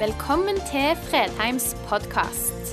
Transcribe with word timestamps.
Velkommen 0.00 0.56
til 0.56 0.96
Fredheims 0.96 1.76
podkast. 1.88 2.70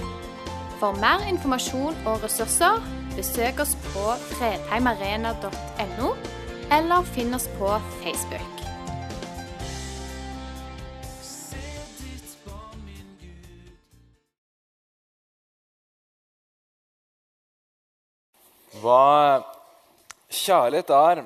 For 0.79 0.95
mer 0.95 1.25
informasjon 1.27 1.97
og 2.07 2.21
ressurser, 2.23 2.77
besøk 3.17 3.59
oss 3.59 3.73
på 3.89 4.03
fredheimarena.no, 4.29 6.11
eller 6.71 7.09
finn 7.09 7.35
oss 7.35 7.49
på 7.57 7.73
Facebook. 7.99 8.61
Hva 18.79 19.43
kjærlighet 20.31 20.95
er, 21.01 21.25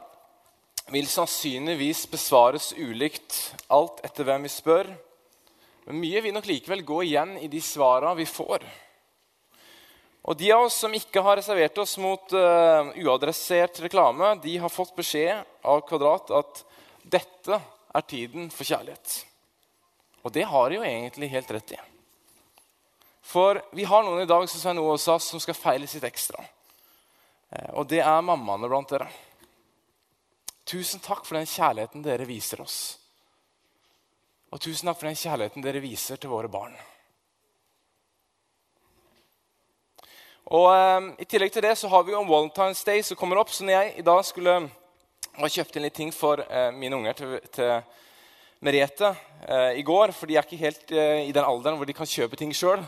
vil 0.89 1.13
sannsynligvis 1.13 2.07
besvares 2.09 2.73
ulikt, 2.73 3.39
alt 3.69 4.01
etter 4.09 4.25
hvem 4.25 4.49
vi 4.49 4.55
spør. 4.57 4.93
Men 5.91 5.99
mye 5.99 6.21
vil 6.23 6.31
nok 6.31 6.45
likevel 6.47 6.85
gå 6.87 7.01
igjen 7.03 7.33
i 7.43 7.49
de 7.51 7.59
svarene 7.59 8.15
vi 8.15 8.23
får. 8.23 8.63
Og 10.23 10.37
De 10.39 10.51
av 10.55 10.63
oss 10.63 10.77
som 10.79 10.93
ikke 10.95 11.19
har 11.25 11.35
reservert 11.35 11.81
oss 11.83 11.97
mot 11.99 12.31
uh, 12.31 12.93
uadressert 12.95 13.81
reklame, 13.83 14.29
de 14.39 14.53
har 14.63 14.71
fått 14.71 14.93
beskjed 14.95 15.41
av 15.67 15.81
Kvadrat 15.89 16.31
at 16.37 16.61
dette 17.03 17.59
er 17.59 18.05
tiden 18.07 18.47
for 18.55 18.63
kjærlighet. 18.63 19.17
Og 20.23 20.31
det 20.31 20.45
har 20.47 20.69
de 20.69 20.79
jo 20.79 20.87
egentlig 20.87 21.31
helt 21.33 21.51
rett 21.57 21.75
i. 21.75 21.81
For 23.33 23.59
vi 23.75 23.83
har 23.91 24.07
noen 24.07 24.23
i 24.23 24.29
dag 24.31 24.47
som 24.47 24.63
Svein 24.63 24.79
Ove 24.79 24.95
sa, 24.95 25.19
som 25.19 25.43
skal 25.43 25.59
feile 25.59 25.91
sitt 25.91 26.07
ekstra. 26.07 26.39
Eh, 27.51 27.67
Og 27.75 27.83
det 27.91 27.99
er 27.99 28.23
mammaene 28.23 28.71
blant 28.71 28.95
dere. 28.95 29.11
Tusen 30.63 31.03
takk 31.03 31.27
for 31.27 31.35
den 31.35 31.51
kjærligheten 31.51 32.07
dere 32.07 32.31
viser 32.31 32.63
oss. 32.63 33.00
Og 34.51 34.59
tusen 34.59 34.89
takk 34.89 34.97
for 34.99 35.07
den 35.07 35.15
kjærligheten 35.15 35.63
dere 35.63 35.79
viser 35.79 36.19
til 36.19 36.31
våre 36.33 36.49
barn. 36.51 36.73
Og 40.51 40.67
eh, 40.73 41.07
I 41.23 41.27
tillegg 41.31 41.53
til 41.55 41.63
det 41.63 41.77
så 41.79 41.87
har 41.91 42.03
vi 42.03 42.11
jo 42.11 42.19
en 42.19 42.27
Valentine's 42.27 42.83
Day 42.83 42.99
som 43.07 43.15
kommer 43.15 43.39
opp. 43.39 43.53
Så 43.55 43.63
når 43.63 43.77
jeg 43.77 43.93
i 44.01 44.05
dag 44.09 44.19
skulle 44.27 44.57
ha 45.37 45.51
kjøpt 45.55 45.77
inn 45.79 45.87
litt 45.87 45.95
ting 45.95 46.11
for 46.11 46.43
eh, 46.43 46.67
mine 46.75 46.99
unger 46.99 47.15
til, 47.15 47.37
til 47.55 47.71
Merete 48.61 49.13
eh, 49.47 49.79
i 49.79 49.85
går, 49.87 50.11
for 50.11 50.27
de 50.27 50.35
er 50.35 50.43
ikke 50.43 50.59
helt 50.59 50.91
eh, 50.91 51.23
i 51.29 51.31
den 51.33 51.47
alderen 51.47 51.79
hvor 51.79 51.87
de 51.87 51.95
kan 51.95 52.09
kjøpe 52.09 52.37
ting 52.37 52.51
sjøl, 52.51 52.83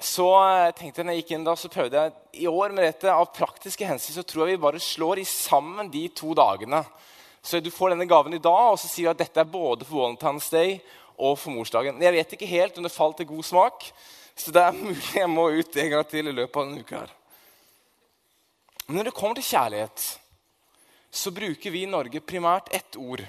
så 0.00 0.30
eh, 0.40 0.72
tenkte 0.78 1.02
jeg 1.02 1.10
når 1.10 1.18
jeg 1.18 1.24
gikk 1.26 1.36
inn 1.36 1.44
da, 1.46 1.58
så 1.60 1.70
prøvde 1.70 2.00
jeg 2.00 2.46
i 2.46 2.48
år 2.48 2.72
Merete, 2.72 3.12
av 3.12 3.28
praktiske 3.36 3.84
hensyn 3.84 4.16
så 4.16 4.24
tror 4.24 4.48
jeg 4.48 4.56
vi 4.56 4.64
bare 4.64 4.80
slår 4.80 5.20
i 5.20 5.28
sammen 5.28 5.92
de 5.92 6.08
to 6.16 6.32
dagene. 6.38 6.80
Så 7.42 7.60
du 7.60 7.70
får 7.72 7.94
denne 7.94 8.08
gaven 8.08 8.34
i 8.36 8.42
dag, 8.42 8.72
og 8.72 8.78
så 8.78 8.88
sier 8.88 9.08
du 9.08 9.14
at 9.14 9.22
dette 9.22 9.40
er 9.40 9.48
både 9.48 9.86
for 9.88 10.02
Valentine's 10.02 10.50
Day 10.52 10.76
og 11.16 11.38
for 11.40 11.54
morsdagen. 11.54 12.00
Jeg 12.02 12.16
vet 12.16 12.34
ikke 12.36 12.48
helt 12.48 12.76
om 12.78 12.84
det 12.84 12.92
falt 12.92 13.16
til 13.20 13.28
god 13.30 13.46
smak, 13.46 13.86
så 14.36 14.52
det 14.54 14.62
er 14.64 14.76
mulig 14.76 15.16
jeg 15.16 15.30
må 15.30 15.48
ut 15.52 15.80
en 15.82 15.90
gang 15.94 16.06
til 16.08 16.28
i 16.28 16.36
løpet 16.36 16.60
av 16.60 16.68
denne 16.68 16.84
uka. 16.84 17.00
her. 17.00 17.14
Men 18.86 18.96
når 19.00 19.10
det 19.10 19.16
kommer 19.16 19.38
til 19.38 19.48
kjærlighet, 19.52 20.04
så 21.10 21.30
bruker 21.30 21.70
vi 21.70 21.84
i 21.84 21.90
Norge 21.90 22.20
primært 22.20 22.70
ett 22.74 22.96
ord 22.96 23.22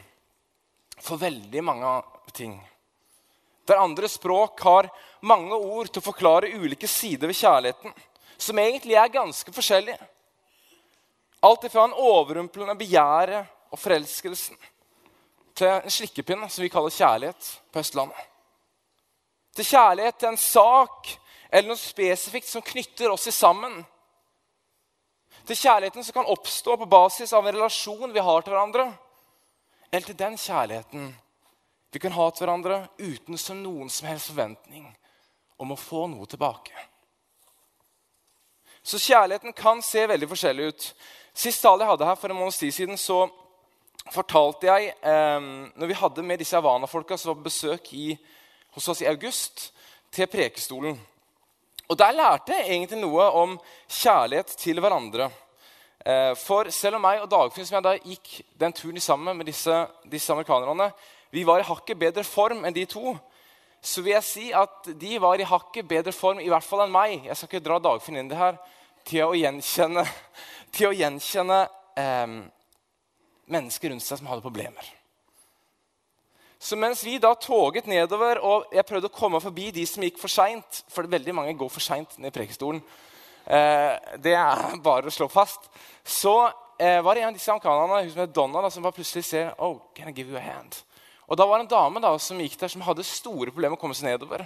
for 1.01 1.21
veldig 1.21 1.63
mange 1.63 1.91
ting. 2.33 2.55
Der 3.65 3.81
andre 3.81 4.09
språk 4.09 4.61
har 4.65 4.89
mange 5.21 5.55
ord 5.55 5.89
til 5.89 6.01
å 6.01 6.05
forklare 6.05 6.51
ulike 6.57 6.89
sider 6.89 7.29
ved 7.29 7.37
kjærligheten, 7.37 7.93
som 8.37 8.59
egentlig 8.59 8.97
er 8.97 9.13
ganske 9.13 9.53
forskjellige. 9.53 10.01
Alt 11.45 11.65
ifra 11.65 11.85
en 11.87 11.97
overrumplende 11.97 12.77
begjæret 12.77 13.49
og 13.71 13.79
forelskelsen 13.79 14.57
til 15.55 15.67
en 15.67 15.93
slikkepinne, 15.93 16.49
som 16.49 16.63
vi 16.63 16.71
kaller 16.71 16.93
kjærlighet 16.93 17.49
på 17.71 17.79
Østlandet. 17.79 18.27
Til 19.55 19.67
kjærlighet 19.67 20.17
til 20.19 20.31
en 20.31 20.39
sak 20.39 21.09
eller 21.51 21.73
noe 21.73 21.79
spesifikt 21.79 22.47
som 22.47 22.63
knytter 22.63 23.11
oss 23.11 23.27
sammen. 23.35 23.81
Til 25.47 25.57
kjærligheten 25.57 26.05
som 26.07 26.15
kan 26.15 26.29
oppstå 26.31 26.77
på 26.79 26.87
basis 26.87 27.33
av 27.33 27.47
en 27.47 27.55
relasjon 27.55 28.13
vi 28.13 28.23
har 28.23 28.41
til 28.41 28.55
hverandre. 28.55 28.87
Eller 29.91 30.07
til 30.07 30.17
den 30.17 30.37
kjærligheten 30.39 31.11
vi 31.91 31.99
kan 31.99 32.15
ha 32.15 32.29
til 32.31 32.45
hverandre 32.45 32.85
uten 33.01 33.37
som 33.37 33.59
noen 33.59 33.89
som 33.91 34.07
helst 34.07 34.31
forventning 34.31 34.87
om 35.59 35.73
å 35.73 35.79
få 35.79 36.05
noe 36.07 36.29
tilbake. 36.31 36.71
Så 38.81 38.97
kjærligheten 38.97 39.53
kan 39.53 39.83
se 39.83 40.07
veldig 40.07 40.29
forskjellig 40.31 40.69
ut. 40.71 40.85
Sist 41.35 41.61
tale 41.61 41.83
jeg 41.83 41.91
hadde 41.91 42.07
her 42.07 42.17
for 42.17 42.31
en 42.31 42.39
måneds 42.39 42.61
tid 42.61 42.73
siden, 42.73 42.97
så 42.97 43.27
fortalte 44.09 44.67
jeg 44.69 44.93
eh, 44.97 45.43
når 45.75 45.91
vi 45.91 45.99
hadde 45.99 46.25
med 46.25 46.41
disse 46.41 46.57
Havana-folka 46.57 47.17
som 47.17 47.31
var 47.31 47.39
på 47.41 47.49
besøk 47.49 47.93
i, 47.93 48.15
hos 48.73 48.89
oss 48.89 49.03
i 49.03 49.09
august, 49.11 49.69
til 50.11 50.27
Prekestolen. 50.27 50.97
Og 51.91 51.97
Der 51.97 52.11
lærte 52.11 52.55
jeg 52.55 52.69
egentlig 52.71 52.99
noe 53.01 53.29
om 53.35 53.57
kjærlighet 53.87 54.53
til 54.59 54.79
hverandre. 54.79 55.29
Eh, 56.05 56.33
for 56.39 56.69
selv 56.71 56.97
om 56.97 57.03
meg 57.05 57.21
og 57.21 57.29
Dagfinn 57.29 57.67
som 57.67 57.77
jeg 57.77 57.85
da 57.85 57.95
gikk 57.99 58.29
den 58.59 58.73
turen 58.73 58.99
sammen 59.03 59.37
med 59.37 59.45
disse, 59.45 59.75
disse 60.09 60.31
amerikanerne, 60.33 60.89
vi 61.31 61.43
var 61.47 61.61
i 61.61 61.67
hakket 61.67 61.99
bedre 61.99 62.23
form 62.23 62.65
enn 62.65 62.75
de 62.75 62.85
to, 62.89 63.13
så 63.81 64.01
vil 64.01 64.15
jeg 64.15 64.27
si 64.27 64.45
at 64.53 64.89
de 64.99 65.19
var 65.21 65.39
i 65.39 65.47
hakket 65.47 65.87
bedre 65.87 66.13
form 66.13 66.39
i 66.39 66.49
hvert 66.51 66.65
fall 66.65 66.85
enn 66.85 66.93
meg. 66.93 67.27
Jeg 67.27 67.37
skal 67.37 67.51
ikke 67.51 67.65
dra 67.67 67.79
Dagfinn 67.83 68.19
inn 68.21 68.31
det 68.31 68.39
her 68.39 68.57
til 69.07 69.27
å 69.27 69.37
gjenkjenne, 69.37 70.05
til 70.75 70.89
å 70.89 70.95
gjenkjenne 70.95 71.61
eh, 71.99 72.35
mennesker 73.51 73.91
rundt 73.91 74.05
seg 74.05 74.19
som 74.19 74.29
hadde 74.31 74.43
problemer. 74.45 74.89
Så 76.61 76.77
mens 76.77 77.01
vi 77.01 77.15
da 77.17 77.33
toget 77.33 77.87
nedover, 77.89 78.37
og 78.45 78.73
jeg 78.73 78.85
prøvde 78.85 79.09
å 79.09 79.13
komme 79.13 79.41
forbi 79.41 79.71
de 79.73 79.85
som 79.89 80.03
gikk 80.05 80.19
for 80.21 80.29
seint 80.29 80.83
For 80.93 81.09
veldig 81.09 81.33
mange 81.33 81.55
går 81.57 81.71
for 81.73 81.81
seint 81.81 82.13
ned 82.19 82.29
i 82.29 82.35
Prekestolen. 82.35 82.83
Eh, 83.45 83.95
det 84.21 84.35
er 84.37 84.61
bare 84.85 85.09
å 85.09 85.13
slå 85.13 85.25
fast. 85.31 85.71
Så 86.05 86.35
eh, 86.77 87.01
var 87.01 87.17
det 87.17 87.23
en 87.23 87.31
av 87.31 87.39
disse 87.39 87.49
amerikanerne 87.49 88.13
som 88.13 88.21
het 88.21 88.35
Donna, 88.35 88.69
som 88.69 88.85
bare 88.85 88.99
plutselig 88.99 89.25
ser 89.25 89.55
oh, 89.57 89.79
can 89.97 90.11
I 90.11 90.13
give 90.13 90.29
you 90.29 90.37
a 90.37 90.45
hand? 90.45 90.77
Og 91.31 91.39
da 91.39 91.47
var 91.47 91.57
det 91.57 91.65
en 91.65 91.73
dame 91.73 92.03
da, 92.03 92.11
som 92.19 92.39
gikk 92.43 92.59
der, 92.59 92.69
som 92.69 92.83
hadde 92.85 93.07
store 93.07 93.49
problemer 93.49 93.73
med 93.73 93.79
å 93.79 93.81
komme 93.81 93.97
seg 93.97 94.11
nedover. 94.11 94.45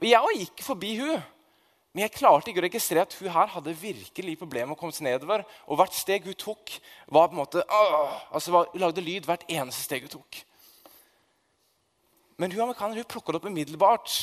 Og 0.00 0.08
Jeg 0.08 0.38
gikk 0.40 0.62
forbi 0.66 0.96
hun, 0.98 1.22
men 1.92 2.06
jeg 2.06 2.14
klarte 2.14 2.48
ikke 2.48 2.62
å 2.62 2.64
registrere 2.64 3.04
at 3.04 3.14
hun 3.18 3.28
her 3.34 3.50
hadde 3.52 3.74
virkelig 3.76 4.38
problemer 4.40 4.70
med 4.70 4.78
å 4.78 4.80
komme 4.80 4.96
seg 4.96 5.04
nedover. 5.04 5.42
Og 5.68 5.76
hvert 5.76 5.92
steg 5.92 6.24
hun 6.24 6.36
tok, 6.40 6.72
var 7.12 7.28
på 7.28 7.36
en 7.36 7.42
måte, 7.42 7.64
åh, 7.68 8.14
altså 8.32 8.54
var, 8.54 8.70
lagde 8.80 9.04
lyd 9.04 9.28
hvert 9.28 9.44
eneste 9.52 9.84
steg 9.84 10.06
hun 10.06 10.14
tok. 10.14 10.38
Men 12.40 12.54
hun 12.54 12.64
amerikaner 12.64 12.96
hun 12.96 13.10
plukka 13.12 13.34
det 13.34 13.42
opp 13.42 13.50
umiddelbart 13.50 14.14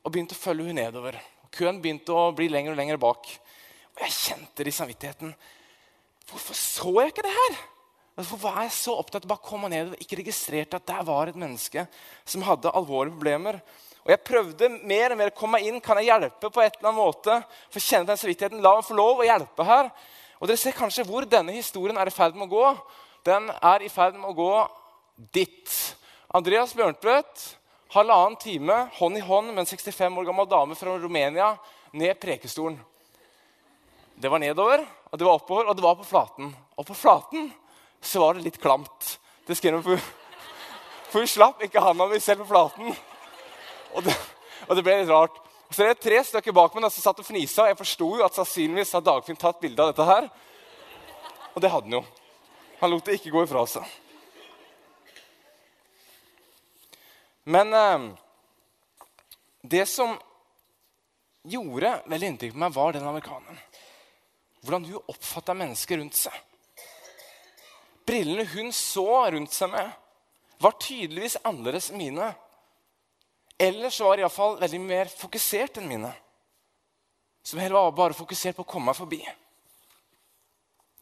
og 0.00 0.14
begynte 0.14 0.32
å 0.32 0.40
følge 0.40 0.70
hun 0.70 0.80
nedover. 0.80 1.18
Køen 1.52 1.82
begynte 1.84 2.16
å 2.16 2.30
bli 2.32 2.48
lenger 2.48 2.72
og 2.72 2.80
lenger 2.80 3.02
bak. 3.02 3.28
Og 3.92 4.02
jeg 4.06 4.16
kjente 4.16 4.64
det 4.64 4.72
i 4.72 4.78
samvittigheten. 4.78 5.36
Hvorfor 6.30 6.56
så 6.56 6.94
jeg 7.02 7.12
ikke 7.12 7.26
det 7.26 7.36
her? 7.36 7.60
Hvorfor 8.16 8.40
var 8.46 8.62
jeg 8.64 8.72
så 8.78 8.96
opptatt 8.96 9.28
av 9.28 9.36
å 9.36 9.42
komme 9.44 9.68
nedover? 9.68 10.00
ikke 10.00 10.22
registrerte 10.22 10.80
at 10.80 10.88
der 10.88 11.04
var 11.04 11.28
et 11.28 11.38
menneske 11.38 11.84
som 12.24 12.48
hadde 12.48 12.72
alvorlige 12.72 13.18
problemer? 13.18 13.60
Og 14.10 14.16
Jeg 14.16 14.26
prøvde 14.26 14.68
mer 14.90 15.12
og 15.14 15.18
mer 15.20 15.28
å 15.30 15.34
komme 15.38 15.60
meg 15.60 15.68
inn. 15.70 15.76
Kan 15.78 16.00
jeg 16.00 16.08
hjelpe 16.08 16.48
på 16.50 16.62
et 16.64 16.80
eller 16.80 16.88
annet 16.88 16.98
måte? 16.98 17.34
For 17.70 17.78
kjenne 17.78 18.08
den 18.08 18.18
samvittigheten. 18.18 18.58
La 18.58 18.72
meg 18.74 18.82
få 18.82 18.96
lov 18.98 19.20
å 19.22 19.26
hjelpe 19.28 19.66
her. 19.68 19.90
Og 20.40 20.48
Dere 20.50 20.58
ser 20.58 20.74
kanskje 20.74 21.04
hvor 21.06 21.22
denne 21.30 21.52
historien 21.54 21.94
er 21.94 22.08
i 22.10 22.14
ferd 22.14 22.34
med 22.34 22.48
å 22.48 22.50
gå. 22.50 22.72
Den 23.22 23.44
er 23.54 23.84
i 23.86 23.90
ferd 23.92 24.16
med 24.18 24.26
å 24.26 24.34
gå 24.34 24.48
dit. 25.30 25.76
Andreas 26.34 26.74
Bjørntvedt, 26.74 27.44
halvannen 27.94 28.34
time 28.42 28.78
hånd 28.96 29.20
i 29.20 29.22
hånd 29.28 29.52
med 29.52 29.62
en 29.62 29.70
65 29.70 30.18
år 30.18 30.26
gammel 30.26 30.48
dame 30.50 30.78
fra 30.78 30.96
Romania 30.98 31.52
ned 31.94 32.18
Prekestolen. 32.18 32.80
Det 34.18 34.32
var 34.32 34.42
nedover, 34.42 34.82
og 35.06 35.20
det 35.20 35.28
var 35.28 35.38
oppover, 35.38 35.70
og 35.70 35.78
det 35.78 35.84
var 35.86 35.94
på 36.00 36.08
flaten. 36.08 36.50
Og 36.74 36.88
på 36.88 36.98
flaten 36.98 37.46
så 38.02 38.24
var 38.24 38.34
det 38.34 38.42
litt 38.48 38.58
klamt. 38.58 39.20
Det 39.46 39.54
skrev 39.54 39.78
hun, 39.78 40.02
for 41.12 41.22
hun 41.22 41.30
slapp 41.30 41.62
ikke 41.62 41.84
handa 41.86 42.10
mi 42.10 42.18
selv 42.18 42.42
på 42.42 42.50
flaten. 42.50 42.90
Og 43.94 44.04
det, 44.06 44.14
og 44.68 44.76
det, 44.76 44.84
ble 44.86 44.96
litt 45.00 45.10
rart. 45.10 45.36
Så 45.70 45.82
det 45.82 45.90
er 45.92 46.00
tre 46.02 46.20
stykker 46.26 46.54
bak 46.54 46.74
meg 46.74 46.86
som 46.90 47.04
satt 47.04 47.22
og 47.22 47.26
fnisa. 47.26 47.68
Jeg 47.70 47.78
forsto 47.78 48.08
jo 48.18 48.26
at 48.26 48.36
sannsynligvis 48.38 48.94
har 48.96 49.04
Dagfinn 49.06 49.38
tatt 49.38 49.60
bilde 49.62 49.82
av 49.82 49.92
dette 49.92 50.06
her. 50.08 50.30
Og 51.54 51.62
det 51.62 51.70
hadde 51.72 51.90
han 51.90 51.98
jo. 52.00 52.04
Han 52.80 52.94
lot 52.94 53.06
det 53.06 53.18
ikke 53.18 53.34
gå 53.34 53.44
ifra 53.44 53.66
seg. 53.68 53.86
Men 57.50 57.72
eh, 57.74 58.10
det 59.62 59.86
som 59.90 60.14
gjorde 61.42 61.96
veldig 62.10 62.28
inntrykk 62.34 62.54
på 62.54 62.62
meg, 62.62 62.74
var 62.74 62.94
den 62.94 63.08
amerikaneren. 63.08 63.58
Hvordan 64.60 64.86
hun 64.90 65.10
oppfatta 65.12 65.56
mennesker 65.56 66.00
rundt 66.00 66.18
seg. 66.18 66.36
Brillene 68.06 68.44
hun 68.52 68.72
så 68.74 69.08
rundt 69.32 69.54
seg 69.54 69.72
med, 69.72 69.90
var 70.60 70.76
tydeligvis 70.82 71.38
annerledes 71.46 71.90
enn 71.92 72.00
mine. 72.00 72.30
Ellers 73.60 74.00
var 74.00 74.16
iallfall 74.16 74.56
veldig 74.60 74.80
mer 74.80 75.10
fokusert 75.12 75.76
enn 75.76 75.88
mine. 75.90 76.10
Som 77.44 77.60
heller 77.60 77.76
var 77.76 77.96
bare 77.96 78.16
fokusert 78.16 78.56
på 78.56 78.64
å 78.64 78.68
komme 78.68 78.88
meg 78.88 78.96
forbi. 78.96 79.20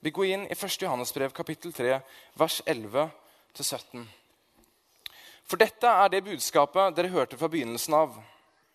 Vi 0.03 0.11
går 0.15 0.27
inn 0.27 0.47
i 0.47 0.55
1. 0.55 0.79
Johannesbrev, 0.83 1.31
kapittel 1.35 1.73
3, 1.75 2.01
vers 2.39 2.57
11-17. 2.67 4.03
For 5.49 5.59
dette 5.59 5.91
er 6.03 6.11
det 6.13 6.25
budskapet 6.27 6.97
dere 6.99 7.13
hørte 7.15 7.39
fra 7.39 7.51
begynnelsen 7.51 7.95
av. 7.95 8.19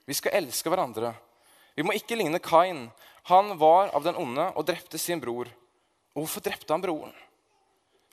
Vi 0.07 0.15
skal 0.15 0.39
elske 0.39 0.71
hverandre. 0.71 1.13
Vi 1.75 1.83
må 1.83 1.95
ikke 1.95 2.18
ligne 2.19 2.39
Kain. 2.44 2.86
Han 3.31 3.57
var 3.59 3.91
av 3.95 4.07
den 4.07 4.19
onde 4.19 4.47
og 4.51 4.68
drepte 4.68 5.00
sin 5.00 5.19
bror. 5.24 5.51
Og 6.15 6.24
hvorfor 6.24 6.44
drepte 6.47 6.71
han 6.71 6.83
broren? 6.83 7.13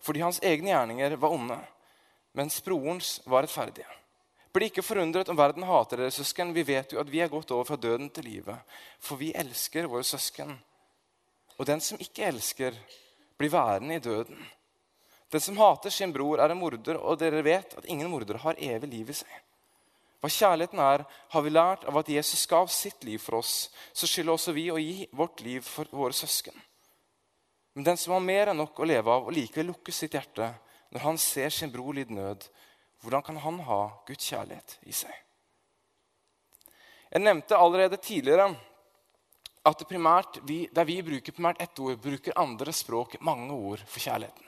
Fordi 0.02 0.22
hans 0.26 0.42
egne 0.42 0.70
gjerninger 0.72 1.14
var 1.20 1.34
onde, 1.34 1.58
mens 2.34 2.58
brorens 2.64 3.18
var 3.26 3.44
rettferdige. 3.44 3.88
Bli 4.50 4.66
ikke 4.66 4.82
forundret 4.82 5.28
om 5.30 5.38
verden 5.38 5.62
hater 5.68 6.02
dere 6.02 6.14
søsken. 6.14 6.54
Vi 6.54 6.64
vet 6.66 6.94
jo 6.94 7.00
at 7.02 7.10
vi 7.10 7.20
er 7.22 7.30
gått 7.30 7.52
over 7.54 7.68
fra 7.68 7.78
døden 7.78 8.08
til 8.10 8.26
livet. 8.26 8.58
For 8.98 9.20
vi 9.20 9.30
elsker 9.36 9.86
våre 9.90 10.06
søsken. 10.06 10.56
Og 11.58 11.68
den 11.68 11.82
som 11.84 12.00
ikke 12.02 12.26
elsker, 12.26 12.74
blir 13.38 13.52
værende 13.52 13.94
i 13.94 14.02
døden. 14.02 14.40
Den 15.30 15.40
som 15.40 15.58
hater 15.60 15.92
sin 15.94 16.12
bror, 16.12 16.40
er 16.42 16.50
en 16.50 16.58
morder, 16.58 16.98
og 16.98 17.20
dere 17.20 17.44
vet 17.46 17.76
at 17.78 17.86
ingen 17.86 18.10
morder 18.10 18.40
har 18.42 18.58
evig 18.58 18.90
liv 18.90 19.12
i 19.12 19.16
seg. 19.20 19.36
Hva 20.20 20.28
kjærligheten 20.28 20.80
er, 20.84 21.04
har 21.32 21.44
vi 21.44 21.52
lært 21.52 21.86
av 21.88 21.96
at 21.96 22.10
Jesus 22.12 22.42
gav 22.50 22.66
sitt 22.68 23.04
liv 23.06 23.22
for 23.22 23.38
oss. 23.38 23.70
Så 23.94 24.08
skylder 24.10 24.34
også 24.34 24.52
vi 24.56 24.66
å 24.72 24.80
gi 24.80 25.06
vårt 25.16 25.40
liv 25.46 25.62
for 25.64 25.88
våre 25.94 26.16
søsken. 26.16 26.56
Men 27.72 27.86
den 27.86 28.00
som 28.00 28.12
har 28.16 28.24
mer 28.24 28.50
enn 28.50 28.58
nok 28.60 28.82
å 28.82 28.88
leve 28.88 29.14
av 29.14 29.28
og 29.30 29.32
likevel 29.32 29.70
lukker 29.70 29.94
sitt 29.94 30.16
hjerte 30.18 30.50
når 30.90 31.04
han 31.06 31.20
ser 31.22 31.54
sin 31.54 31.70
bror 31.72 31.94
lide 31.94 32.12
nød, 32.12 32.42
hvordan 33.00 33.22
kan 33.22 33.36
han 33.36 33.60
ha 33.64 33.80
Guds 34.06 34.26
kjærlighet 34.30 34.78
i 34.82 34.92
seg? 34.92 35.14
Jeg 37.10 37.24
nevnte 37.24 37.58
allerede 37.58 37.96
tidligere 37.96 38.52
at 39.66 39.82
primært, 39.88 40.38
vi, 40.46 40.68
der 40.72 40.86
vi 40.88 41.00
bruker 41.02 41.34
primært 41.34 41.60
ett 41.60 41.78
ord, 41.82 41.98
bruker 42.00 42.38
andre 42.38 42.72
språk 42.72 43.16
mange 43.20 43.52
ord 43.52 43.82
for 43.86 44.00
kjærligheten. 44.00 44.46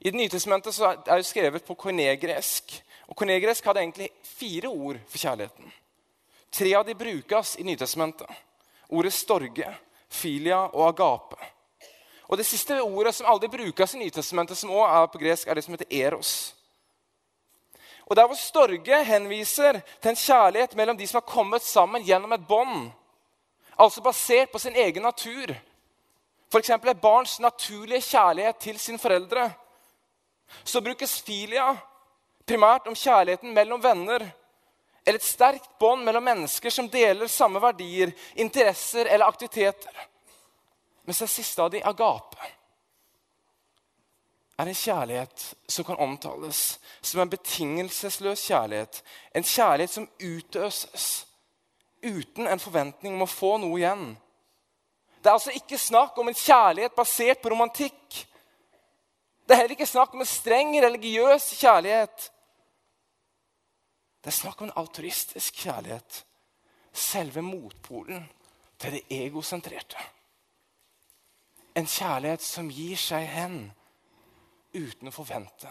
I 0.00 0.10
Det 0.10 0.18
nye 0.18 0.28
testamentet 0.28 0.78
er 0.80 1.16
det 1.16 1.26
skrevet 1.26 1.64
på 1.64 1.74
kornegresk. 1.74 2.82
Og 3.08 3.16
Kornegresk 3.16 3.64
hadde 3.64 3.80
egentlig 3.80 4.08
fire 4.22 4.68
ord 4.68 4.98
for 5.08 5.18
kjærligheten. 5.18 5.72
Tre 6.52 6.74
av 6.74 6.84
de 6.86 6.94
brukes 6.94 7.56
i 7.58 7.62
Nytestamentet. 7.62 8.28
Ordet 8.88 9.12
storge, 9.12 9.70
filia 10.08 10.58
og 10.66 10.88
agape. 10.88 11.36
Og 12.28 12.38
Det 12.38 12.46
siste 12.46 12.82
ordet 12.82 13.14
som 13.14 13.26
aldri 13.30 13.48
brukes 13.48 13.94
i 13.94 13.98
Nytestamentet, 13.98 14.58
som 14.58 14.70
også 14.70 15.02
er 15.02 15.06
på 15.06 15.18
gresk, 15.18 15.48
er 15.48 15.54
det 15.54 15.64
som 15.64 15.74
heter 15.74 16.06
eros. 16.06 16.55
Og 18.06 18.16
Der 18.16 18.26
hvor 18.26 18.34
storge 18.34 19.04
henviser 19.04 19.80
til 20.02 20.10
en 20.10 20.16
kjærlighet 20.16 20.76
mellom 20.76 20.98
de 20.98 21.06
som 21.06 21.16
har 21.16 21.32
kommet 21.32 21.62
sammen 21.62 22.04
gjennom 22.04 22.32
et 22.32 22.46
bånd, 22.48 22.90
altså 23.78 24.02
basert 24.02 24.50
på 24.50 24.58
sin 24.58 24.76
egen 24.76 25.02
natur, 25.02 25.54
f.eks. 26.52 26.70
et 26.70 27.00
barns 27.00 27.40
naturlige 27.40 28.00
kjærlighet 28.00 28.56
til 28.56 28.78
sine 28.78 28.98
foreldre, 28.98 29.52
så 30.64 30.80
brukes 30.80 31.22
filia 31.22 31.76
primært 32.46 32.86
om 32.86 32.94
kjærligheten 32.94 33.54
mellom 33.54 33.82
venner 33.82 34.22
eller 35.06 35.18
et 35.20 35.26
sterkt 35.26 35.68
bånd 35.78 36.02
mellom 36.04 36.24
mennesker 36.26 36.70
som 36.70 36.88
deler 36.90 37.30
samme 37.30 37.60
verdier, 37.62 38.10
interesser 38.34 39.06
eller 39.06 39.26
aktiviteter. 39.26 40.06
Mens 41.06 41.22
det 41.22 41.28
siste 41.30 41.62
av 41.62 41.70
de, 41.70 41.82
agape, 41.86 42.48
er 44.58 44.68
en 44.68 44.74
kjærlighet 44.74 45.54
som 45.68 45.84
kan 45.84 45.98
omtales 46.00 46.78
som 47.02 47.20
en 47.20 47.30
betingelsesløs 47.30 48.46
kjærlighet. 48.48 49.02
En 49.34 49.44
kjærlighet 49.44 49.90
som 49.90 50.08
utøses 50.20 51.26
uten 52.02 52.46
en 52.46 52.62
forventning 52.62 53.14
om 53.14 53.26
å 53.26 53.30
få 53.30 53.56
noe 53.60 53.78
igjen. 53.80 54.06
Det 55.20 55.30
er 55.30 55.36
altså 55.36 55.52
ikke 55.58 55.78
snakk 55.78 56.18
om 56.18 56.30
en 56.30 56.38
kjærlighet 56.38 56.96
basert 56.96 57.42
på 57.42 57.52
romantikk. 57.52 58.22
Det 59.46 59.54
er 59.54 59.60
heller 59.60 59.76
ikke 59.76 59.86
snakk 59.86 60.14
om 60.14 60.22
en 60.22 60.30
streng 60.30 60.72
religiøs 60.82 61.50
kjærlighet. 61.60 62.30
Det 64.22 64.32
er 64.32 64.40
snakk 64.40 64.60
om 64.60 64.70
en 64.70 64.78
autoristisk 64.80 65.62
kjærlighet. 65.66 66.24
Selve 66.92 67.42
motpolen 67.42 68.24
til 68.78 68.96
det 68.96 69.02
egosentrerte. 69.12 70.00
En 71.76 71.86
kjærlighet 71.86 72.42
som 72.42 72.70
gir 72.72 72.96
seg 72.96 73.26
hen 73.28 73.58
uten 74.76 75.10
å 75.10 75.14
forvente 75.14 75.70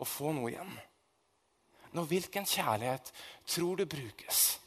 å 0.00 0.06
få 0.08 0.32
noe 0.36 0.50
igjen. 0.52 0.72
Nå, 1.96 2.04
Hvilken 2.06 2.46
kjærlighet 2.46 3.12
tror 3.50 3.80
du 3.80 3.86
brukes 3.86 4.60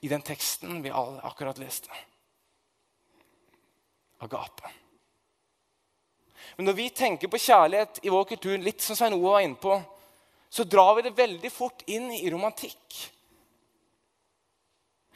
i 0.00 0.10
den 0.10 0.22
teksten 0.22 0.82
vi 0.84 0.92
akkurat 0.92 1.58
leste? 1.58 1.90
Agape. 4.24 4.70
Men 6.56 6.68
når 6.68 6.76
vi 6.78 6.88
tenker 6.90 7.30
på 7.30 7.40
kjærlighet 7.40 8.00
i 8.02 8.10
vår 8.10 8.24
kultur, 8.32 8.56
litt 8.58 8.82
som 8.82 8.96
Svein 8.98 9.14
Ove 9.14 9.30
var 9.30 9.44
inne 9.46 9.60
på, 9.60 9.76
så 10.50 10.64
drar 10.64 10.96
vi 10.96 11.04
det 11.06 11.16
veldig 11.16 11.50
fort 11.52 11.84
inn 11.86 12.10
i 12.14 12.30
romantikk. 12.30 12.98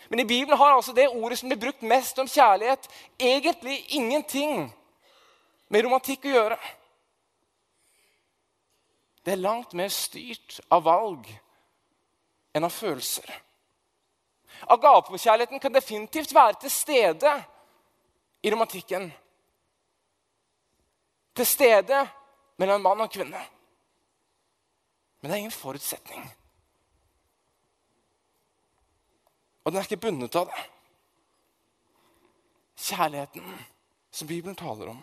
Men 0.08 0.20
i 0.20 0.28
Bibelen 0.28 0.58
har 0.58 0.74
altså 0.74 0.92
det 0.92 1.08
ordet 1.08 1.38
som 1.38 1.48
blir 1.48 1.60
brukt 1.60 1.82
mest 1.82 2.18
om 2.20 2.28
kjærlighet, 2.28 2.88
egentlig 3.18 3.78
ingenting 3.96 4.66
med 5.72 5.84
romantikk 5.86 6.26
å 6.28 6.34
gjøre. 6.36 6.58
Det 9.24 9.32
er 9.32 9.42
langt 9.42 9.74
mer 9.78 9.90
styrt 9.92 10.58
av 10.72 10.84
valg 10.86 11.28
enn 12.52 12.66
av 12.66 12.74
følelser. 12.74 13.28
Agapekjærligheten 14.70 15.60
kan 15.62 15.74
definitivt 15.74 16.34
være 16.34 16.58
til 16.60 16.70
stede 16.70 17.32
i 18.42 18.50
romantikken. 18.50 19.08
Til 21.34 21.46
stede 21.46 22.02
mellom 22.58 22.82
mann 22.82 23.00
og 23.00 23.10
kvinne. 23.10 23.40
Men 25.20 25.30
det 25.30 25.36
er 25.36 25.44
ingen 25.44 25.54
forutsetning. 25.54 26.26
Og 29.64 29.72
den 29.72 29.78
er 29.78 29.86
ikke 29.86 30.02
bundet 30.02 30.36
av 30.36 30.50
det. 30.50 30.64
Kjærligheten 32.82 33.58
som 34.10 34.28
Bibelen 34.28 34.56
taler 34.58 34.90
om, 34.90 34.98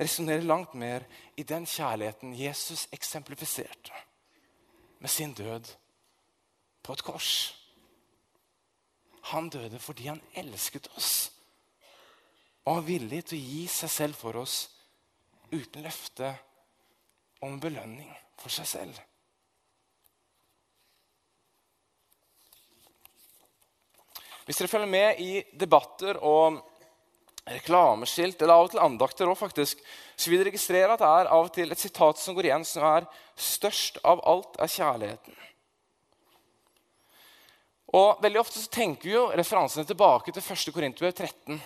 resonnerer 0.00 0.42
langt 0.42 0.74
mer 0.74 1.04
i 1.36 1.44
den 1.46 1.66
kjærligheten 1.66 2.34
Jesus 2.34 2.88
eksemplifiserte 2.92 3.92
med 4.98 5.10
sin 5.10 5.34
død 5.34 5.70
på 6.82 6.92
et 6.92 7.04
kors. 7.04 7.30
Han 9.30 9.48
døde 9.48 9.78
fordi 9.78 10.08
han 10.10 10.22
elsket 10.34 10.90
oss 10.96 11.30
og 12.64 12.78
var 12.78 12.86
villig 12.86 13.24
til 13.28 13.38
å 13.38 13.44
gi 13.44 13.64
seg 13.68 13.92
selv 13.92 14.16
for 14.16 14.40
oss 14.40 14.58
uten 15.52 15.84
løfte 15.84 16.30
om 17.44 17.58
belønning 17.60 18.08
for 18.40 18.52
seg 18.52 18.68
selv. 18.68 19.00
Hvis 24.44 24.60
dere 24.60 24.68
følger 24.68 24.90
med 24.92 25.20
i 25.24 25.42
debatter 25.56 26.18
og 26.20 26.58
reklameskilt, 27.44 28.40
eller 28.42 28.54
av 28.54 28.66
og 28.66 28.72
til 28.72 28.82
andakter 28.82 29.28
også, 29.28 29.44
faktisk, 29.44 29.80
så 30.16 30.30
vil 30.30 30.40
dere 30.40 30.52
registrere 30.52 30.94
at 30.94 31.02
det 31.02 31.08
er 31.10 31.30
av 31.36 31.48
og 31.48 31.52
til 31.54 31.72
et 31.72 31.80
sitat 31.80 32.20
som 32.20 32.36
går 32.36 32.48
igjen, 32.48 32.64
som 32.64 32.84
er 32.88 33.06
'Størst 33.36 33.98
av 34.04 34.20
alt 34.24 34.56
er 34.58 34.66
kjærligheten'. 34.66 35.44
Og 37.94 38.22
Veldig 38.22 38.40
ofte 38.40 38.58
så 38.58 38.70
tenker 38.70 39.02
vi 39.04 39.14
jo 39.14 39.30
referansene 39.30 39.86
tilbake 39.86 40.32
til 40.32 40.42
1. 40.42 40.72
Korinterbrev 40.74 41.12
13. 41.12 41.62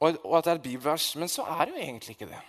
Og 0.00 0.36
at 0.36 0.44
det 0.44 0.50
er 0.50 0.56
et 0.56 0.62
bibelvers. 0.62 1.16
Men 1.16 1.28
så 1.28 1.42
er 1.42 1.64
det 1.64 1.74
jo 1.74 1.80
egentlig 1.80 2.10
ikke 2.10 2.28
det. 2.28 2.40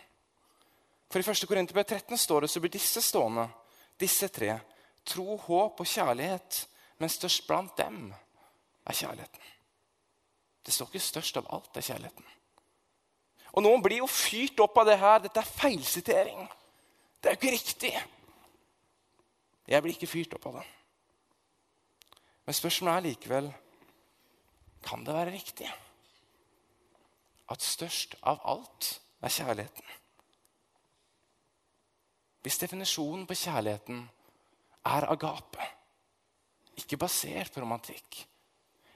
For 1.09 1.19
i 1.19 1.31
1. 1.31 1.47
Korinterbrev 1.47 1.85
13 1.85 2.17
står 2.17 2.41
det 2.41 2.49
så 2.49 2.59
blir 2.59 2.73
disse 2.73 3.01
stående, 3.01 3.47
disse 3.99 4.27
tre, 4.27 4.59
tro, 5.05 5.37
håp 5.37 5.79
og 5.79 5.87
kjærlighet, 5.87 6.67
men 6.99 7.09
størst 7.09 7.47
blant 7.47 7.77
dem 7.77 8.09
er 8.85 8.93
kjærligheten. 8.93 9.54
Det 10.65 10.73
står 10.73 10.89
ikke 10.89 11.05
størst 11.05 11.37
av 11.39 11.49
alt 11.53 11.69
det 11.73 11.83
er 11.83 11.89
kjærligheten. 11.91 12.31
Og 13.55 13.63
noen 13.63 13.83
blir 13.83 14.01
jo 14.01 14.07
fyrt 14.11 14.59
opp 14.65 14.77
av 14.81 14.89
det 14.89 14.97
her. 14.99 15.21
Dette 15.23 15.39
er 15.39 15.51
feilsitering. 15.61 16.47
Det 17.21 17.29
er 17.29 17.35
jo 17.35 17.39
ikke 17.39 17.53
riktig. 17.55 17.93
Jeg 19.65 19.81
blir 19.85 19.95
ikke 19.95 20.09
fyrt 20.09 20.35
opp 20.37 20.49
av 20.49 20.59
det. 20.59 20.65
Men 22.45 22.57
spørsmålet 22.57 22.97
er 22.97 23.07
likevel 23.09 23.53
kan 24.85 25.05
det 25.05 25.15
være 25.15 25.33
riktig 25.33 25.69
at 27.49 27.61
størst 27.61 28.17
av 28.25 28.41
alt 28.45 28.89
er 29.25 29.33
kjærligheten. 29.33 29.87
Hvis 32.45 32.59
definisjonen 32.61 33.25
på 33.25 33.37
kjærligheten 33.37 34.03
er 34.85 35.07
agape, 35.09 35.65
ikke 36.77 36.99
basert 37.01 37.53
på 37.53 37.63
romantikk, 37.63 38.19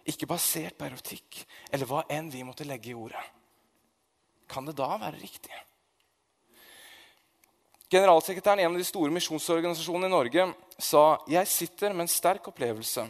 ikke 0.10 0.30
basert 0.30 0.78
på 0.78 0.88
erotikk 0.88 1.42
eller 1.72 1.90
hva 1.90 2.04
enn 2.12 2.32
vi 2.34 2.46
måtte 2.46 2.68
legge 2.68 2.92
i 2.92 2.98
ordet, 2.98 3.24
kan 4.50 4.66
det 4.66 4.78
da 4.78 4.90
være 4.98 5.20
riktig? 5.22 5.54
Generalsekretæren 7.90 8.62
i 8.62 8.66
en 8.68 8.76
av 8.76 8.82
de 8.82 8.86
store 8.86 9.14
misjonsorganisasjonene 9.14 10.10
i 10.10 10.14
Norge 10.14 10.44
sa 10.78 11.04
jeg 11.30 11.50
sitter 11.50 11.96
med 11.96 12.06
en 12.06 12.12
sterk 12.12 12.52
opplevelse 12.52 13.06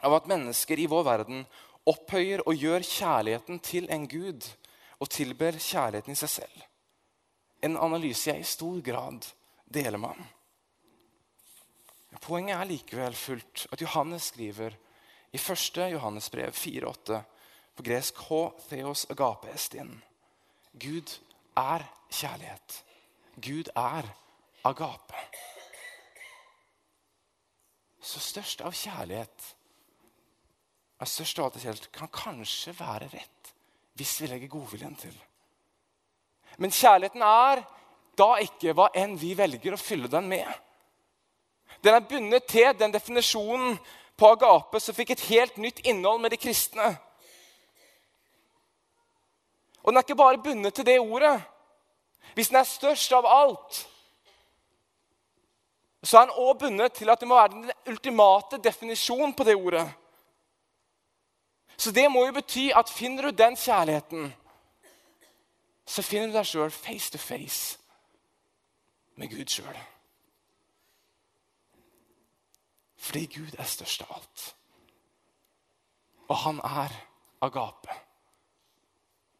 av 0.00 0.16
at 0.16 0.28
mennesker 0.30 0.80
i 0.80 0.88
vår 0.88 1.04
verden 1.04 1.42
opphøyer 1.90 2.40
og 2.46 2.56
gjør 2.56 2.84
kjærligheten 2.86 3.60
til 3.64 3.88
en 3.92 4.06
gud 4.08 4.46
og 5.00 5.10
tilber 5.12 5.56
kjærligheten 5.56 6.16
i 6.16 6.20
seg 6.20 6.32
selv. 6.32 6.66
En 7.60 7.76
analyse 7.76 8.30
jeg 8.30 8.40
i 8.40 8.48
stor 8.48 8.80
grad 8.84 9.26
deler 9.68 10.00
man. 10.00 10.16
Poenget 12.20 12.56
er 12.56 12.68
likevel 12.68 13.16
fullt 13.16 13.66
at 13.72 13.80
Johannes 13.84 14.30
skriver 14.32 14.76
i 15.32 15.38
1. 15.38 15.90
Johannes 15.90 16.30
brev 16.30 16.52
4,8 16.52 17.20
på 17.74 17.82
gresk 17.82 18.18
H. 18.28 18.40
Theos 18.68 19.06
agape 19.10 19.52
estin. 19.54 20.02
Gud 20.72 21.18
er 21.56 21.84
kjærlighet. 22.10 22.84
Gud 23.36 23.70
er 23.76 24.08
agape. 24.64 25.24
Så 28.00 28.20
størst 28.20 28.62
av 28.64 28.74
kjærlighet 28.74 29.50
er 31.00 31.08
størst 31.08 31.38
av 31.38 31.46
alt 31.46 31.56
det 31.56 31.62
kjærlighet 31.64 31.92
kan 31.94 32.10
kanskje 32.12 32.74
være 32.78 33.10
rett 33.12 33.52
hvis 34.00 34.16
vi 34.22 34.30
legger 34.30 34.48
godviljen 34.48 34.96
til. 34.96 35.14
Men 36.58 36.72
kjærligheten 36.72 37.22
er 37.22 37.62
da 38.18 38.30
ikke 38.42 38.74
hva 38.76 38.88
enn 38.96 39.16
vi 39.20 39.34
velger 39.36 39.76
å 39.76 39.80
fylle 39.80 40.10
den 40.10 40.28
med. 40.28 40.48
Den 41.84 41.96
er 41.96 42.04
bundet 42.08 42.48
til 42.50 42.72
den 42.76 42.92
definisjonen 42.92 43.78
på 44.20 44.28
agape 44.34 44.80
som 44.80 44.94
fikk 44.94 45.14
et 45.14 45.28
helt 45.30 45.56
nytt 45.56 45.80
innhold 45.88 46.20
med 46.20 46.34
de 46.34 46.38
kristne. 46.40 46.90
Og 49.80 49.92
den 49.92 49.96
er 49.96 50.04
ikke 50.04 50.16
bare 50.20 50.42
bundet 50.42 50.74
til 50.74 50.86
det 50.86 51.00
ordet. 51.00 51.40
Hvis 52.34 52.48
den 52.48 52.60
er 52.60 52.68
størst 52.68 53.12
av 53.16 53.26
alt, 53.26 53.86
så 56.04 56.18
er 56.18 56.28
den 56.28 56.36
òg 56.36 56.58
bundet 56.58 56.92
til 56.96 57.10
at 57.10 57.20
det 57.20 57.28
må 57.28 57.36
være 57.36 57.52
den 57.52 57.72
ultimate 57.88 58.60
definisjonen 58.64 59.34
på 59.34 59.44
det 59.44 59.56
ordet. 59.56 59.86
Så 61.76 61.92
det 61.92 62.10
må 62.12 62.26
jo 62.26 62.32
bety 62.36 62.70
at 62.76 62.92
finner 62.92 63.22
du 63.22 63.36
den 63.36 63.56
kjærligheten, 63.56 64.34
så 65.86 66.02
finner 66.02 66.28
du 66.28 66.36
deg 66.36 66.46
sjøl 66.46 66.70
face 66.70 67.10
to 67.12 67.18
face 67.18 67.78
med 69.16 69.32
Gud 69.32 69.48
sjøl. 69.48 69.80
Fordi 73.00 73.26
Gud 73.32 73.56
er 73.58 73.68
størst 73.68 74.04
av 74.04 74.12
alt. 74.18 74.46
Og 76.28 76.36
han 76.44 76.60
er 76.64 76.94
agape. 77.42 77.96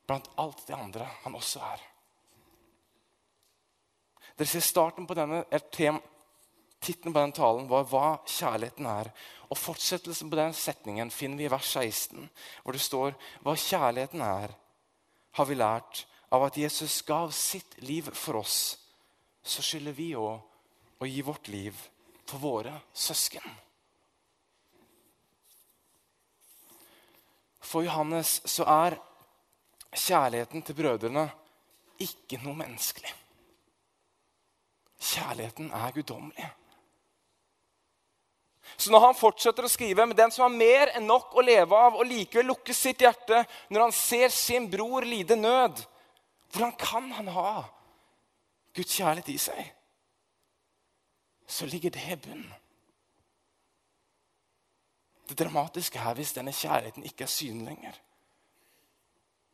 Blant 0.09 0.31
alt 0.41 0.65
det 0.67 0.79
andre 0.79 1.07
han 1.25 1.37
også 1.39 1.61
er. 1.63 1.83
Dere 4.39 4.49
ser 4.49 4.65
starten 4.65 5.07
på 5.07 5.15
denne 5.19 5.45
Tittelen 6.81 7.13
på 7.13 7.21
den 7.21 7.33
talen 7.33 7.69
var 7.69 7.85
'Hva 7.85 8.25
kjærligheten 8.25 8.87
er'. 8.87 9.11
Og 9.51 9.59
Fortsettelsen 9.59 10.31
på 10.31 10.37
den 10.37 10.55
setningen 10.55 11.11
finner 11.11 11.37
vi 11.37 11.45
i 11.45 11.51
vers 11.51 11.67
16, 11.73 12.31
hvor 12.63 12.73
det 12.73 12.81
står 12.81 13.15
'Hva 13.43 13.55
kjærligheten 13.55 14.21
er, 14.21 14.49
har 15.33 15.45
vi 15.45 15.55
lært 15.55 16.07
av 16.33 16.45
at 16.45 16.57
Jesus 16.57 17.03
gav 17.03 17.33
sitt 17.33 17.83
liv 17.83 18.03
for 18.15 18.33
oss'. 18.41 18.79
Så 19.43 19.63
skylder 19.63 19.93
vi 19.93 20.15
òg 20.15 20.41
å 21.01 21.05
gi 21.07 21.21
vårt 21.21 21.49
liv 21.49 21.75
for 22.31 22.43
våre 22.43 22.73
søsken. 22.95 23.45
For 27.61 27.85
Johannes 27.87 28.41
så 28.49 28.67
er 28.71 28.97
kjærligheten 29.91 30.63
til 30.67 30.79
brødrene 30.79 31.27
ikke 32.01 32.41
noe 32.45 32.57
menneskelig. 32.63 33.13
Kjærligheten 35.01 35.71
er 35.75 35.95
guddommelig. 35.95 36.49
Så 38.77 38.93
når 38.93 39.03
han 39.05 39.17
fortsetter 39.19 39.67
å 39.67 39.71
skrive 39.71 40.07
med 40.07 40.17
den 40.17 40.31
som 40.33 40.47
har 40.47 40.55
mer 40.55 40.93
enn 40.97 41.09
nok 41.09 41.35
å 41.35 41.45
leve 41.45 41.77
av, 41.77 41.99
og 41.99 42.07
likevel 42.07 42.51
lukker 42.53 42.77
sitt 42.77 43.03
hjerte 43.03 43.43
når 43.69 43.87
han 43.87 43.95
ser 43.97 44.33
sin 44.33 44.69
bror 44.71 45.05
lide 45.05 45.37
nød, 45.37 45.83
hvordan 46.53 46.73
kan 46.79 47.11
han 47.19 47.29
ha 47.35 47.53
Guds 48.77 48.95
kjærlighet 48.97 49.35
i 49.35 49.39
seg? 49.43 49.75
Så 51.51 51.67
ligger 51.67 51.91
det 51.91 52.07
i 52.07 52.17
bunnen. 52.17 52.55
Det 55.29 55.39
dramatiske 55.39 55.99
her 55.99 56.15
hvis 56.19 56.33
denne 56.35 56.55
kjærligheten 56.55 57.07
ikke 57.07 57.27
er 57.27 57.31
synlig 57.31 57.67
lenger. 57.67 57.99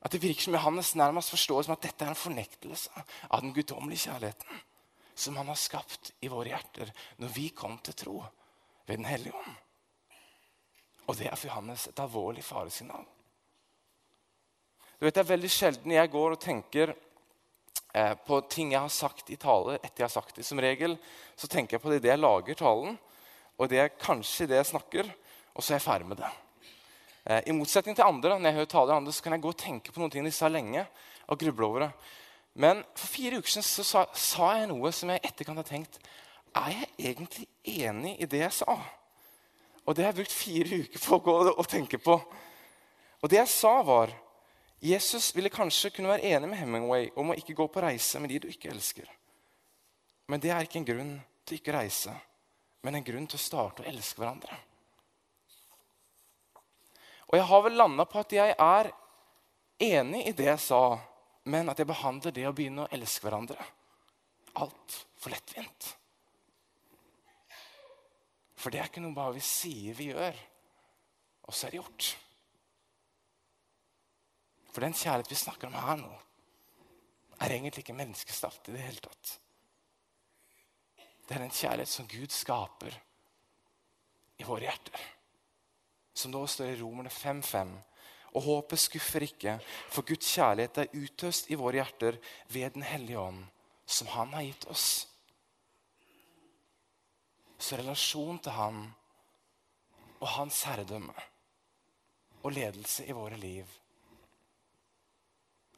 At 0.05 0.13
det 0.13 0.23
virker 0.23 0.47
som 0.47 0.55
Johannes 0.55 0.95
nærmest 0.95 1.33
forstår 1.33 1.63
som 1.63 1.75
at 1.75 1.83
dette 1.85 2.05
er 2.05 2.13
en 2.13 2.19
fornektelse 2.21 3.05
av 3.31 3.43
den 3.43 3.53
guddommelige 3.57 4.07
kjærligheten 4.09 4.65
som 5.17 5.37
han 5.37 5.49
har 5.49 5.57
skapt 5.57 6.13
i 6.21 6.29
våre 6.29 6.53
hjerter 6.53 6.93
når 7.21 7.33
vi 7.33 7.49
kom 7.57 7.79
til 7.81 7.97
tro 7.97 8.17
ved 8.87 8.97
Den 9.01 9.09
hellige 9.09 9.35
ånd. 9.35 9.57
Og 11.07 11.17
det 11.17 11.31
er 11.31 11.37
for 11.37 11.49
Johannes 11.49 11.87
et 11.89 12.01
alvorlig 12.03 12.45
faresignal. 12.45 13.05
Du 15.01 15.05
vet, 15.05 15.15
Det 15.15 15.21
er 15.21 15.33
veldig 15.33 15.51
sjelden 15.51 15.93
jeg 15.93 16.11
går 16.11 16.31
og 16.31 16.41
tenker 16.41 16.95
på 18.27 18.41
ting 18.53 18.75
jeg 18.75 18.83
har 18.83 18.93
sagt 18.93 19.31
i 19.33 19.39
tale 19.41 19.79
etter 19.79 20.03
jeg 20.03 20.09
har 20.09 20.13
sagt 20.13 20.37
det. 20.37 20.45
Som 20.45 20.61
regel 20.61 20.99
så 21.39 21.49
tenker 21.49 21.77
jeg 21.77 21.83
på 21.85 21.93
det 21.93 22.01
idet 22.03 22.13
jeg 22.13 22.21
lager 22.21 22.59
talen, 22.59 22.99
og 23.57 23.71
det 23.73 23.79
er 23.81 23.95
kanskje 23.97 24.49
det 24.51 24.59
jeg 24.59 24.69
snakker, 24.75 25.09
og 25.57 25.65
så 25.65 25.73
er 25.73 25.79
jeg 25.79 25.87
ferdig 25.87 26.11
med 26.11 26.21
det. 26.21 26.29
Eh, 27.25 27.41
I 27.49 27.57
motsetning 27.57 27.97
til 27.97 28.05
andre, 28.05 28.37
når 28.37 28.51
jeg 28.51 28.59
hører 28.59 28.73
taler 28.75 28.99
andre, 28.99 29.15
så 29.17 29.25
kan 29.25 29.37
jeg 29.37 29.45
gå 29.47 29.55
og 29.55 29.59
tenke 29.61 29.95
på 29.95 30.03
noen 30.03 30.13
ting 30.13 30.27
de 30.27 30.35
sa 30.35 30.51
lenge, 30.53 30.85
og 31.27 31.41
gruble 31.41 31.67
over 31.67 31.87
det. 31.87 31.91
Men 32.57 32.85
for 32.97 33.11
fire 33.13 33.41
uker 33.41 33.57
siden 33.57 33.67
så 33.69 33.85
sa, 33.85 34.05
sa 34.17 34.53
jeg 34.61 34.69
noe 34.71 34.93
som 34.95 35.11
jeg 35.13 35.21
i 35.21 35.29
etterkant 35.29 35.61
har 35.61 35.69
tenkt 35.69 35.99
er 36.57 36.73
jeg 36.73 37.11
egentlig 37.11 37.47
enig 37.85 38.15
i 38.23 38.29
det 38.31 38.41
jeg 38.47 38.55
sa? 38.63 38.77
Og 39.85 39.95
det 39.95 40.07
har 40.07 40.15
jeg 40.15 40.23
brukt 40.23 40.37
fire 40.37 40.79
uker 40.83 41.03
på 41.03 41.19
å 41.19 41.25
gå 41.27 41.35
og 41.53 41.67
tenke 41.69 42.01
på. 42.01 42.17
Og 43.21 43.31
det 43.31 43.39
jeg 43.43 43.51
sa, 43.53 43.75
var 43.85 44.13
Jesus 44.81 45.31
ville 45.37 45.51
kanskje 45.53 45.91
kunne 45.95 46.13
være 46.13 46.35
enig 46.35 46.51
med 46.51 46.61
Hemingway 46.61 47.09
om 47.17 47.33
å 47.33 47.37
ikke 47.39 47.57
gå 47.57 47.67
på 47.73 47.83
reise 47.85 48.21
med 48.21 48.31
de 48.31 48.43
du 48.45 48.49
ikke 48.51 48.71
elsker. 48.71 49.09
Men 50.29 50.43
det 50.43 50.53
er 50.53 50.67
ikke 50.67 50.81
en 50.83 50.89
grunn 50.89 51.13
til 51.47 51.59
ikke 51.59 51.73
å 51.73 51.79
reise, 51.79 52.13
men 52.85 52.99
en 52.99 53.07
grunn 53.07 53.29
til 53.31 53.39
å 53.39 53.43
starte 53.43 53.85
å 53.85 53.89
elske 53.89 54.21
hverandre. 54.21 54.59
Og 57.27 57.39
jeg 57.39 57.47
har 57.49 57.65
vel 57.65 57.79
landa 57.81 58.07
på 58.07 58.21
at 58.21 58.35
jeg 58.37 58.55
er 58.55 58.91
enig 59.83 60.27
i 60.29 60.35
det 60.37 60.51
jeg 60.51 60.63
sa, 60.63 60.83
men 61.47 61.71
at 61.71 61.79
jeg 61.79 61.89
behandler 61.89 62.35
det 62.35 62.47
å 62.49 62.55
begynne 62.55 62.85
å 62.85 62.93
elske 62.95 63.27
hverandre 63.27 63.59
altfor 64.57 65.33
lettvint. 65.33 65.89
For 68.57 68.73
det 68.73 68.81
er 68.81 68.89
ikke 68.91 69.03
noe 69.05 69.17
bare 69.17 69.37
vi 69.37 69.45
sier 69.45 69.97
vi 69.97 70.11
gjør, 70.11 70.39
og 71.47 71.55
så 71.55 71.67
er 71.67 71.75
det 71.75 71.81
gjort. 71.83 72.09
For 74.77 74.85
den 74.85 74.93
kjærlighet 74.93 75.31
vi 75.33 75.37
snakker 75.41 75.71
om 75.71 75.77
her 75.81 75.97
nå, 75.97 76.09
er 77.41 77.53
egentlig 77.55 77.81
ikke 77.81 77.95
menneskeskapt 77.97 78.67
i 78.69 78.75
det 78.75 78.83
hele 78.85 79.01
tatt. 79.01 79.31
Det 81.25 81.33
er 81.33 81.41
den 81.41 81.55
kjærlighet 81.57 81.89
som 81.89 82.09
Gud 82.11 82.29
skaper 82.29 82.99
i 84.37 84.45
våre 84.45 84.67
hjerter. 84.67 85.07
Som 86.13 86.35
da 86.35 86.43
står 86.45 86.75
i 86.75 86.77
Romerne 86.83 87.09
5.5. 87.09 87.73
Og 88.37 88.45
håpet 88.45 88.83
skuffer 88.83 89.25
ikke, 89.25 89.57
for 89.65 90.05
Guds 90.05 90.29
kjærlighet 90.37 90.83
er 90.83 90.93
utøst 90.93 91.49
i 91.49 91.57
våre 91.57 91.81
hjerter 91.81 92.21
ved 92.53 92.77
Den 92.77 92.85
hellige 92.85 93.25
ånd, 93.25 93.41
som 93.87 94.13
Han 94.13 94.37
har 94.37 94.45
gitt 94.45 94.69
oss. 94.69 95.07
Så 97.57 97.81
relasjon 97.81 98.45
til 98.45 98.61
Han 98.61 98.85
og 100.21 100.29
Hans 100.37 100.63
herredømme 100.69 101.17
og 102.43 102.53
ledelse 102.53 103.09
i 103.09 103.17
våre 103.17 103.41
liv 103.41 103.73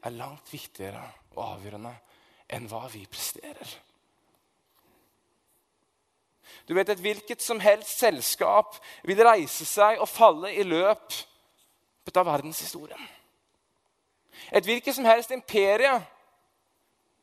er 0.08 0.16
langt 0.16 0.52
viktigere 0.52 1.02
og 1.36 1.44
avgjørende 1.52 1.92
enn 2.56 2.66
hva 2.70 2.86
vi 2.92 3.04
presterer. 3.10 3.76
Du 6.68 6.74
vet, 6.74 6.88
Et 6.88 7.00
hvilket 7.00 7.42
som 7.42 7.60
helst 7.60 7.98
selskap 8.00 8.76
vil 9.04 9.20
reise 9.24 9.64
seg 9.68 10.00
og 10.00 10.08
falle 10.08 10.52
i 10.52 10.64
løp 10.64 11.12
av 12.08 12.24
verdenshistorien. 12.24 13.00
Et 14.52 14.64
hvilket 14.64 14.96
som 14.96 15.04
helst 15.04 15.32
imperie 15.34 15.92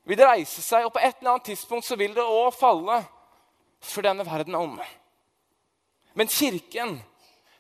vil 0.05 0.21
reise 0.21 0.61
seg, 0.61 0.85
og 0.85 0.93
på 0.93 1.01
et 1.01 1.17
eller 1.17 1.35
annet 1.35 1.49
tidspunkt 1.49 1.87
så 1.87 1.97
vil 1.97 2.13
det 2.13 2.21
òg 2.21 2.53
falle 2.53 2.99
for 3.81 4.05
denne 4.05 4.25
verden 4.25 4.53
er 4.53 4.61
omme. 4.61 4.85
Men 6.13 6.29
kirken, 6.31 6.99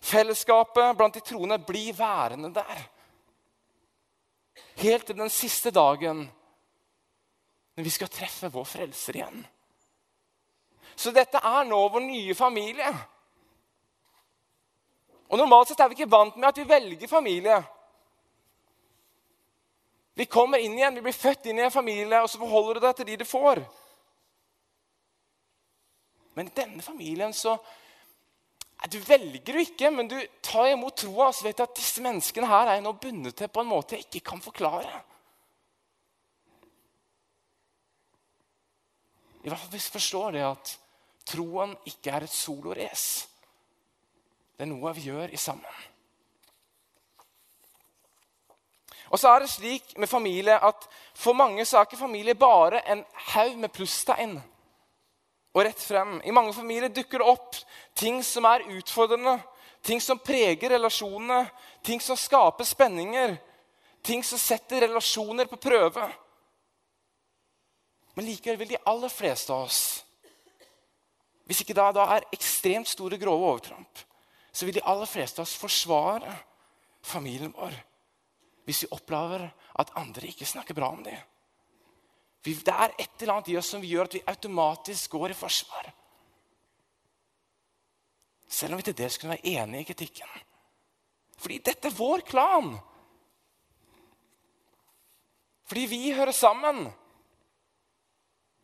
fellesskapet 0.01 0.97
blant 0.97 1.17
de 1.17 1.23
troende, 1.25 1.57
blir 1.59 1.93
værende 1.97 2.53
der. 2.53 2.85
Helt 4.81 5.05
til 5.07 5.17
den 5.17 5.31
siste 5.31 5.71
dagen 5.71 6.25
når 7.75 7.83
vi 7.83 7.91
skal 7.91 8.11
treffe 8.11 8.49
vår 8.51 8.67
frelser 8.67 9.19
igjen. 9.19 9.43
Så 10.95 11.11
dette 11.11 11.41
er 11.43 11.67
nå 11.67 11.79
vår 11.91 12.03
nye 12.05 12.35
familie. 12.37 12.91
Og 15.27 15.39
Normalt 15.39 15.71
sett 15.71 15.81
er 15.83 15.89
vi 15.91 15.97
ikke 15.97 16.11
vant 16.11 16.37
med 16.37 16.47
at 16.47 16.59
vi 16.61 16.67
velger 16.69 17.11
familie. 17.11 17.57
Vi 20.15 20.27
kommer 20.31 20.61
inn 20.63 20.77
igjen, 20.77 20.95
vi 20.95 21.03
blir 21.03 21.17
født 21.17 21.49
inn 21.51 21.59
i 21.59 21.65
en 21.65 21.73
familie, 21.73 22.21
og 22.21 22.29
så 22.31 22.39
forholder 22.39 22.77
du 22.77 22.85
deg 22.85 22.95
til 22.95 23.09
de 23.09 23.17
du 23.19 23.25
får. 23.27 23.59
Men 26.35 26.47
i 26.47 26.55
denne 26.55 26.83
familien 26.83 27.33
så 27.35 27.57
Du 28.91 28.99
velger 29.01 29.57
jo 29.57 29.63
ikke, 29.63 29.89
men 29.91 30.07
du 30.07 30.17
tar 30.45 30.69
imot 30.69 30.97
troa 31.01 31.29
og 31.31 31.35
så 31.35 31.47
vet 31.47 31.57
du 31.57 31.63
at 31.65 31.77
disse 31.77 32.03
menneskene 32.05 32.49
her 32.49 32.69
er 32.75 32.83
nå 32.85 32.93
bundet 33.01 33.37
til 33.39 33.49
på 33.49 33.63
en 33.63 33.71
måte 33.71 33.97
jeg 33.97 34.05
ikke 34.05 34.27
kan 34.29 34.43
forklare. 34.43 35.01
I 39.45 39.49
hvert 39.49 39.61
fall 39.61 39.73
hvis 39.73 39.89
vi 39.89 39.97
forstår 39.97 40.37
det 40.37 40.45
at 40.45 40.75
troen 41.25 41.73
ikke 41.89 42.13
er 42.13 42.25
et 42.25 42.33
solorace. 42.33 43.27
Det 44.55 44.65
er 44.65 44.71
noe 44.71 44.93
vi 44.95 45.09
gjør 45.09 45.33
i 45.33 45.41
sammen. 45.41 45.83
Og 49.13 49.19
så 49.21 49.31
er 49.31 49.43
det 49.43 49.51
slik 49.51 49.93
med 50.01 50.09
familie 50.09 50.57
at 50.57 50.87
For 51.13 51.33
mange 51.33 51.65
så 51.65 51.77
er 51.77 51.87
ikke 51.87 51.97
familie 51.97 52.35
bare 52.35 52.81
en 52.91 53.05
haug 53.31 53.57
med 53.57 53.71
plusstegn 53.71 54.35
og 55.55 55.61
rett 55.63 55.79
frem. 55.79 56.17
I 56.27 56.33
mange 56.35 56.51
familier 56.53 56.91
dukker 56.91 57.21
det 57.21 57.27
opp 57.31 57.55
ting 57.95 58.21
som 58.23 58.45
er 58.49 58.65
utfordrende, 58.75 59.37
ting 59.85 60.01
som 60.01 60.19
preger 60.19 60.75
relasjonene, 60.75 61.45
ting 61.85 62.01
som 62.01 62.17
skaper 62.17 62.67
spenninger, 62.67 63.35
ting 64.05 64.23
som 64.23 64.39
setter 64.41 64.85
relasjoner 64.87 65.49
på 65.49 65.59
prøve. 65.61 66.09
Men 68.15 68.27
likevel 68.27 68.59
vil 68.61 68.75
de 68.75 68.83
aller 68.87 69.11
fleste 69.11 69.53
av 69.53 69.67
oss 69.67 69.79
Hvis 71.45 71.59
ikke 71.61 71.75
da, 71.77 71.91
da 71.93 72.07
er 72.15 72.23
ekstremt 72.33 72.89
store, 72.89 73.19
grove 73.21 73.51
overtramp, 73.51 73.99
så 74.49 74.65
vil 74.65 74.79
de 74.79 74.81
aller 74.89 75.05
fleste 75.05 75.37
av 75.37 75.45
oss 75.45 75.53
forsvare 75.59 76.31
familien 77.05 77.51
vår 77.53 77.75
hvis 78.65 78.79
vi 78.81 78.87
opplever 78.95 79.43
at 79.77 79.91
andre 79.99 80.31
ikke 80.31 80.47
snakker 80.49 80.73
bra 80.73 80.87
om 80.89 81.03
dem. 81.05 81.17
Det 82.41 82.73
er 82.73 82.95
et 82.97 83.21
eller 83.21 83.35
annet 83.35 83.51
i 83.53 83.57
oss 83.59 83.69
som 83.73 83.83
gjør 83.85 84.07
at 84.07 84.15
vi 84.17 84.23
automatisk 84.25 85.11
går 85.13 85.33
i 85.33 85.37
forsvar. 85.37 85.91
Selv 88.47 88.73
om 88.73 88.81
vi 88.81 88.87
til 88.89 88.97
dels 88.97 89.17
kunne 89.17 89.35
være 89.35 89.55
enige 89.61 89.81
i 89.81 89.87
kritikken. 89.89 90.43
Fordi 91.37 91.57
dette 91.65 91.89
er 91.89 91.97
vår 91.97 92.23
klan. 92.27 92.75
Fordi 95.65 95.85
vi 95.89 96.13
hører 96.13 96.31
sammen. 96.35 96.85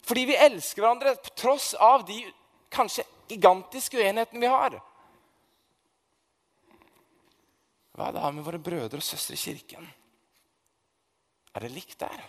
Fordi 0.06 0.26
vi 0.30 0.38
elsker 0.38 0.84
hverandre 0.84 1.16
på 1.24 1.34
tross 1.38 1.74
av 1.74 2.06
de 2.08 2.22
kanskje 2.72 3.06
gigantiske 3.32 3.98
uenighetene 3.98 4.42
vi 4.44 4.52
har. 4.52 4.78
Hva 7.92 8.08
er 8.08 8.16
det 8.16 8.24
her 8.24 8.36
med 8.36 8.46
våre 8.48 8.62
brødre 8.62 9.02
og 9.02 9.06
søstre 9.06 9.36
i 9.36 9.42
kirken? 9.42 9.88
Er 11.52 11.66
det 11.66 11.74
likt 11.74 12.00
der? 12.00 12.22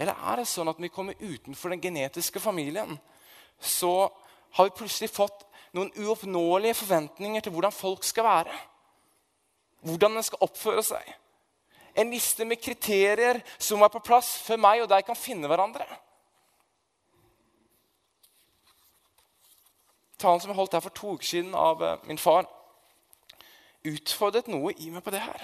Eller 0.00 0.16
er 0.16 0.40
det 0.40 0.48
sånn 0.50 0.70
at 0.70 0.80
når 0.80 0.88
vi 0.88 0.94
kommer 0.94 1.20
utenfor 1.20 1.74
den 1.74 1.82
genetiske 1.82 2.40
familien, 2.42 2.96
så 3.60 4.08
har 4.52 4.68
vi 4.68 4.76
plutselig 4.76 5.10
fått 5.10 5.46
noen 5.72 5.92
uoppnåelige 5.96 6.76
forventninger 6.82 7.44
til 7.44 7.54
hvordan 7.54 7.72
folk 7.72 8.04
skal 8.04 8.26
være? 8.26 8.56
Hvordan 9.82 10.16
en 10.16 10.26
skal 10.26 10.44
oppføre 10.44 10.84
seg? 10.86 11.12
En 11.96 12.12
liste 12.12 12.44
med 12.48 12.60
kriterier 12.60 13.40
som 13.58 13.82
er 13.84 13.92
på 13.92 14.02
plass 14.04 14.34
før 14.46 14.60
meg 14.60 14.84
og 14.84 14.90
deg 14.92 15.04
kan 15.06 15.18
finne 15.18 15.48
hverandre? 15.50 15.86
Talen 20.22 20.40
som 20.40 20.52
jeg 20.52 20.60
holdt 20.60 20.76
her 20.76 20.84
for 20.84 20.94
to 20.94 21.16
uker 21.16 21.26
siden 21.26 21.56
av 21.58 21.82
eh, 21.82 21.98
min 22.06 22.20
far, 22.20 22.46
utfordret 23.88 24.46
noe 24.52 24.70
i 24.78 24.92
meg 24.92 25.02
på 25.02 25.10
det 25.10 25.24
her. 25.24 25.42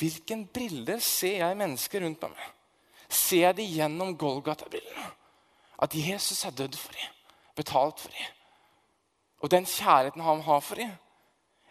Hvilken 0.00 0.46
briller 0.50 0.98
ser 1.04 1.44
jeg 1.44 1.60
mennesker 1.60 2.02
rundt 2.02 2.24
meg 2.24 2.34
med? 2.34 2.58
Ser 3.10 3.44
jeg 3.44 3.56
de 3.60 3.66
gjennom 3.68 4.16
Golgata-brillene? 4.18 5.10
At 5.80 5.94
Jesus 5.94 6.42
er 6.44 6.56
dødd 6.56 6.76
for 6.76 6.96
dem, 6.96 7.19
betalt 7.56 8.00
for 8.00 8.12
dem. 8.12 8.36
Og 9.40 9.50
den 9.50 9.66
kjærligheten 9.66 10.22
han 10.22 10.42
har 10.44 10.60
for 10.60 10.80
dem. 10.80 10.90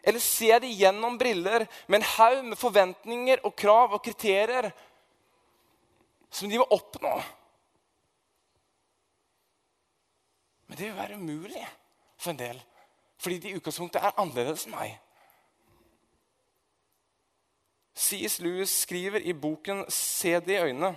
Eller 0.03 0.19
ser 0.19 0.59
de 0.63 0.71
gjennom 0.73 1.17
briller 1.19 1.65
med 1.87 1.99
en 1.99 2.07
haug 2.15 2.45
med 2.45 2.57
forventninger 2.57 3.43
og 3.43 3.55
krav 3.55 3.93
og 3.93 4.03
kriterier 4.03 4.71
som 6.31 6.49
de 6.49 6.59
må 6.61 6.65
oppnå? 6.71 7.13
Men 10.69 10.77
det 10.77 10.85
vil 10.85 10.97
være 10.97 11.17
umulig 11.17 11.67
for 12.17 12.31
en 12.31 12.39
del, 12.39 12.63
fordi 13.17 13.37
de 13.37 13.49
i 13.49 13.57
utgangspunktet 13.57 14.03
er 14.03 14.17
annerledes 14.21 14.67
enn 14.67 14.75
meg. 14.77 14.97
C.S. 17.99 18.37
Lewis 18.39 18.71
skriver 18.85 19.19
i 19.19 19.33
boken 19.33 19.83
'Se 19.89 20.39
det 20.39 20.55
i 20.55 20.63
øynene'. 20.69 20.95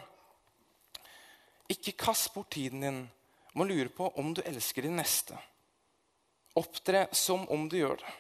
Ikke 1.69 1.93
kast 1.93 2.35
bort 2.35 2.51
tiden 2.51 2.83
din 2.83 3.11
med 3.53 3.65
å 3.65 3.69
lure 3.69 3.93
på 3.93 4.09
om 4.21 4.33
du 4.35 4.43
elsker 4.45 4.87
din 4.87 4.97
neste. 4.97 5.39
Opptre 6.59 7.07
som 7.17 7.47
om 7.53 7.69
du 7.69 7.79
gjør 7.79 8.01
det. 8.01 8.13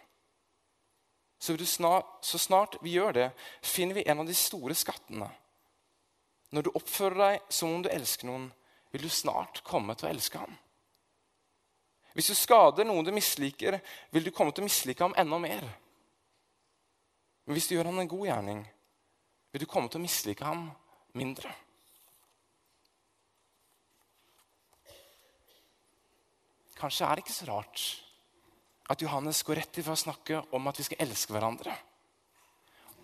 Så, 1.42 1.56
snart, 1.66 2.18
så 2.22 2.38
snart 2.38 2.76
vi 2.82 2.94
gjør 2.94 3.16
det, 3.16 3.28
finner 3.62 3.98
vi 3.98 4.04
en 4.06 4.22
av 4.22 4.28
de 4.28 4.34
store 4.36 4.76
skattene. 4.78 5.26
Når 6.52 6.68
du 6.68 6.74
oppfører 6.78 7.18
deg 7.18 7.48
som 7.50 7.72
om 7.74 7.82
du 7.82 7.88
elsker 7.90 8.28
noen, 8.28 8.50
vil 8.92 9.02
du 9.02 9.10
snart 9.10 9.62
komme 9.66 9.96
til 9.96 10.06
å 10.06 10.12
elske 10.12 10.38
ham. 10.38 10.52
Hvis 12.12 12.28
du 12.28 12.36
skader 12.36 12.86
noen 12.86 13.06
du 13.08 13.12
misliker, 13.16 13.78
vil 14.12 14.26
du 14.26 14.30
komme 14.30 14.52
til 14.52 14.62
å 14.62 14.68
mislike 14.68 15.02
ham 15.02 15.16
enda 15.18 15.38
mer. 15.40 15.64
Men 17.44 17.56
hvis 17.56 17.68
du 17.70 17.74
gjør 17.74 17.88
ham 17.88 17.98
en 18.02 18.10
god 18.10 18.26
gjerning, 18.28 18.62
vil 19.52 19.64
du 19.64 19.68
komme 19.68 19.88
til 19.90 19.98
å 19.98 20.04
mislike 20.04 20.46
ham 20.46 20.68
mindre. 21.18 21.50
Kanskje 26.82 27.06
er 27.06 27.14
det 27.14 27.22
ikke 27.22 27.36
så 27.36 27.46
rart 27.46 27.82
at 28.90 29.02
Johannes 29.04 29.44
går 29.46 29.60
rett 29.60 29.78
ifra 29.78 29.94
å 29.94 30.00
snakke 30.00 30.40
om 30.56 30.64
at 30.66 30.78
vi 30.80 30.84
skal 30.88 31.04
elske 31.04 31.30
hverandre. 31.30 31.74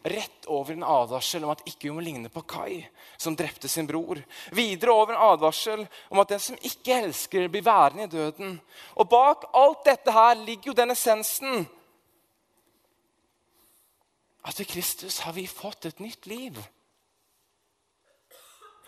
Rett 0.08 0.46
over 0.50 0.74
en 0.74 0.86
advarsel 0.86 1.44
om 1.46 1.52
at 1.52 1.62
ikke 1.66 1.86
vi 1.86 1.92
må 1.94 2.02
ligne 2.02 2.30
på 2.32 2.42
Kai, 2.48 2.80
som 3.20 3.36
drepte 3.38 3.70
sin 3.70 3.86
bror. 3.86 4.18
Videre 4.54 4.94
over 4.94 5.14
en 5.14 5.22
advarsel 5.28 5.84
om 6.10 6.22
at 6.22 6.32
den 6.32 6.42
som 6.42 6.58
ikke 6.58 6.96
elsker, 7.04 7.46
blir 7.50 7.66
værende 7.66 8.08
i 8.08 8.10
døden. 8.10 8.56
Og 8.98 9.10
bak 9.10 9.46
alt 9.54 9.84
dette 9.86 10.14
her 10.14 10.34
ligger 10.40 10.72
jo 10.72 10.78
den 10.80 10.94
essensen 10.94 11.66
at 14.48 14.58
ved 14.58 14.70
Kristus 14.70 15.20
har 15.26 15.34
vi 15.36 15.44
fått 15.50 15.86
et 15.86 16.00
nytt 16.00 16.26
liv. 16.26 16.58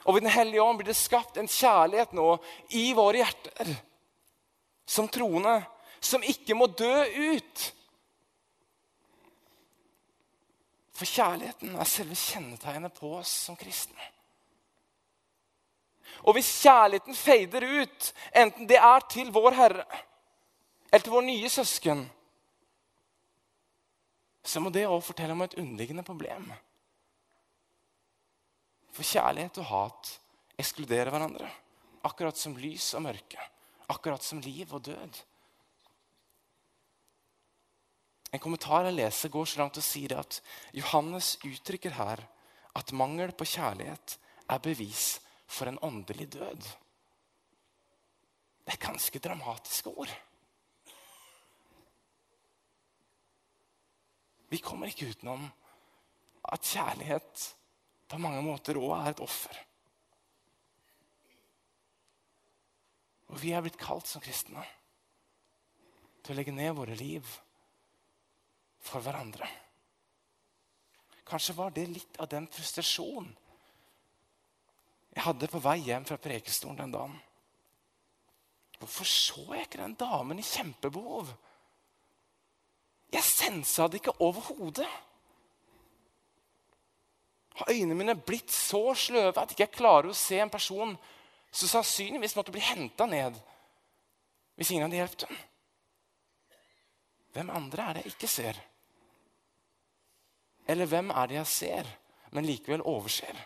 Og 0.06 0.14
ved 0.16 0.24
Den 0.24 0.34
hellige 0.34 0.62
ånd 0.62 0.80
blir 0.80 0.90
det 0.90 0.96
skapt 0.98 1.36
en 1.38 1.50
kjærlighet 1.50 2.14
nå 2.16 2.32
i 2.74 2.90
våre 2.96 3.20
hjerter 3.22 3.74
som 4.90 5.08
troende, 5.08 5.60
som 6.00 6.24
ikke 6.26 6.56
må 6.58 6.66
dø 6.66 6.94
ut. 7.30 7.66
For 10.98 11.08
kjærligheten 11.08 11.76
er 11.78 11.88
selve 11.88 12.16
kjennetegnet 12.18 12.96
på 12.96 13.12
oss 13.20 13.30
som 13.46 13.58
kristne. 13.58 14.08
Og 16.26 16.34
hvis 16.36 16.50
kjærligheten 16.64 17.16
feider 17.16 17.64
ut, 17.64 18.08
enten 18.36 18.66
det 18.68 18.80
er 18.82 19.06
til 19.12 19.30
vår 19.32 19.56
Herre 19.56 19.86
eller 20.90 21.04
til 21.06 21.14
vår 21.14 21.22
nye 21.22 21.48
søsken, 21.48 22.02
så 24.42 24.58
må 24.58 24.72
det 24.74 24.88
òg 24.88 25.04
fortelle 25.06 25.36
om 25.36 25.44
et 25.44 25.54
underliggende 25.60 26.02
problem. 26.02 26.48
For 28.90 29.06
kjærlighet 29.06 29.62
og 29.62 29.68
hat 29.70 30.12
ekskluderer 30.58 31.12
hverandre, 31.14 31.46
akkurat 32.02 32.36
som 32.36 32.58
lys 32.58 32.90
og 32.98 33.06
mørke. 33.06 33.38
Akkurat 33.90 34.22
som 34.22 34.40
liv 34.44 34.70
og 34.74 34.84
død. 34.86 35.20
En 38.30 38.42
kommentar 38.42 38.86
jeg 38.86 38.94
leser, 38.94 39.32
går 39.32 39.48
så 39.50 39.58
langt 39.58 39.78
og 39.80 39.84
sier 39.84 40.14
at 40.20 40.38
Johannes 40.76 41.34
uttrykker 41.42 41.96
her 41.98 42.22
at 42.78 42.92
mangel 42.94 43.32
på 43.34 43.48
kjærlighet 43.56 44.14
er 44.50 44.62
bevis 44.62 45.18
for 45.50 45.66
en 45.66 45.80
åndelig 45.82 46.28
død. 46.36 46.68
Det 48.64 48.76
er 48.76 48.84
ganske 48.86 49.18
dramatiske 49.18 49.90
ord. 49.90 50.12
Vi 54.50 54.58
kommer 54.62 54.90
ikke 54.90 55.10
utenom 55.10 55.48
at 56.52 56.70
kjærlighet 56.70 57.48
på 58.10 58.18
mange 58.18 58.42
måter 58.42 58.78
òg 58.78 58.94
er 58.96 59.10
et 59.12 59.22
offer. 59.22 59.58
Vi 63.40 63.54
er 63.56 63.64
blitt 63.64 63.80
kalt 63.80 64.08
som 64.08 64.22
kristne 64.22 64.62
til 66.20 66.34
å 66.34 66.36
legge 66.36 66.52
ned 66.52 66.74
våre 66.76 66.96
liv 66.98 67.26
for 68.84 69.02
hverandre. 69.04 69.48
Kanskje 71.28 71.56
var 71.56 71.72
det 71.72 71.86
litt 71.88 72.18
av 72.20 72.28
den 72.32 72.48
frustrasjonen 72.50 73.30
jeg 75.10 75.24
hadde 75.26 75.48
på 75.50 75.58
vei 75.62 75.80
hjem 75.82 76.04
fra 76.06 76.20
prekestolen 76.22 76.78
den 76.84 76.92
dagen. 76.94 77.16
Hvorfor 78.78 79.08
så 79.10 79.42
jeg 79.56 79.66
ikke 79.66 79.80
den 79.82 79.96
damen 79.98 80.38
i 80.38 80.46
kjempebehov? 80.46 81.32
Jeg 83.10 83.26
sensa 83.26 83.88
det 83.90 84.00
ikke 84.00 84.14
overhodet. 84.22 84.86
Har 87.58 87.72
øynene 87.74 87.98
mine 87.98 88.14
blitt 88.14 88.54
så 88.54 88.94
sløve 88.96 89.34
at 89.34 89.50
jeg 89.50 89.58
ikke 89.58 89.80
klarer 89.80 90.12
å 90.12 90.16
se 90.16 90.38
en 90.40 90.52
person 90.52 90.94
som 91.50 91.68
sannsynligvis 91.68 92.36
måtte 92.38 92.54
bli 92.54 92.62
henta 92.62 93.06
ned 93.10 93.38
hvis 94.56 94.70
ingen 94.70 94.86
hadde 94.86 95.00
hjulpet 95.00 95.26
dem? 95.26 95.38
Hvem 97.34 97.50
andre 97.54 97.82
er 97.82 97.96
det 97.96 98.04
jeg 98.04 98.14
ikke 98.14 98.30
ser? 98.30 98.60
Eller 100.70 100.86
hvem 100.90 101.10
er 101.10 101.30
det 101.30 101.38
jeg 101.38 101.50
ser, 101.50 101.92
men 102.30 102.46
likevel 102.46 102.82
overser? 102.86 103.38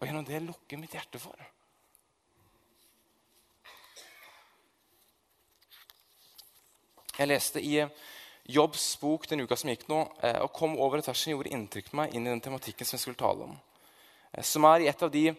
Og 0.00 0.08
gjennom 0.08 0.24
det 0.26 0.42
lukker 0.42 0.80
mitt 0.80 0.96
hjerte 0.96 1.20
for. 1.22 1.38
Jeg 7.14 7.30
leste 7.30 7.62
i 7.62 7.76
Jobbs 8.44 8.96
bok 9.00 9.28
den 9.30 9.44
uka 9.46 9.56
som 9.56 9.70
gikk 9.70 9.86
nå, 9.88 10.00
eh, 10.20 10.40
og 10.42 10.52
kom 10.52 10.74
over 10.76 10.98
et 10.98 11.06
vers 11.06 11.20
som 11.20 11.30
gjorde 11.32 11.52
inntrykk 11.54 11.92
på 11.92 11.96
meg 12.00 12.12
inn 12.12 12.26
i 12.26 12.32
den 12.32 12.42
tematikken 12.44 12.84
som 12.84 12.98
jeg 12.98 13.04
skulle 13.04 13.20
tale 13.20 13.46
om. 13.46 13.54
Eh, 14.32 14.42
som 14.44 14.66
er 14.68 14.82
i 14.82 14.88
et 14.90 15.02
av 15.02 15.12
de, 15.14 15.28
eh, 15.28 15.34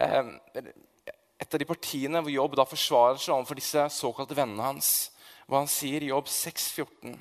et 0.00 1.54
av 1.54 1.60
de 1.60 1.68
partiene 1.68 2.20
hvor 2.22 2.32
Jobb 2.32 2.56
da 2.58 2.66
forsvarer 2.68 3.20
seg 3.20 3.34
overfor 3.34 3.58
disse 3.60 3.86
såkalte 3.96 4.36
vennene 4.38 4.68
hans. 4.72 5.10
Hvor 5.46 5.62
han 5.62 5.70
sier 5.70 6.04
i 6.04 6.10
Jobb 6.12 6.28
6,14.: 6.30 7.16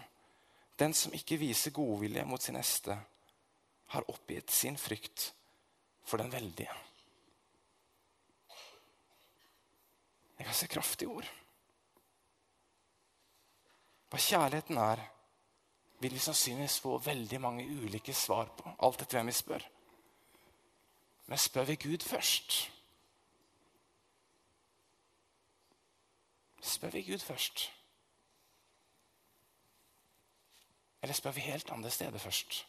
Den 0.80 0.94
som 0.96 1.16
ikke 1.16 1.40
viser 1.42 1.76
godvilje 1.76 2.26
mot 2.28 2.42
sin 2.44 2.56
neste, 2.60 2.96
har 3.90 4.10
oppgitt 4.12 4.52
sin 4.54 4.78
frykt 4.78 5.32
for 6.06 6.22
den 6.22 6.32
veldige. 6.32 6.74
Det 10.38 10.46
er 10.46 10.52
ganske 10.52 10.72
kraftige 10.72 11.12
ord. 11.12 11.32
Hva 14.10 14.20
kjærligheten 14.24 14.78
er, 14.82 15.02
vil 16.00 16.14
vi 16.16 16.22
sannsynligvis 16.24 16.80
få 16.82 16.96
veldig 17.04 17.42
mange 17.44 17.66
ulike 17.68 18.14
svar 18.16 18.48
på. 18.56 18.72
Alt 18.86 19.04
etter 19.04 19.20
hvem 19.20 19.30
vi 19.30 19.36
spør. 19.36 19.66
Men 21.30 21.38
spør 21.38 21.68
vi 21.70 21.76
Gud 21.76 22.02
først? 22.02 22.56
Spør 26.62 26.90
vi 26.90 27.04
Gud 27.06 27.22
først? 27.22 27.72
Eller 31.02 31.14
spør 31.14 31.32
vi 31.32 31.44
helt 31.46 31.70
andre 31.72 31.92
steder 31.94 32.18
først? 32.18 32.66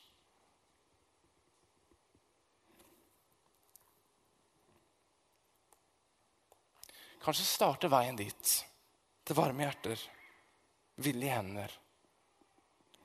Kanskje 7.24 7.44
starter 7.44 7.88
veien 7.92 8.16
dit, 8.16 8.52
til 9.24 9.36
varme 9.36 9.64
hjerter, 9.64 10.04
villige 10.96 11.32
hender, 11.32 11.72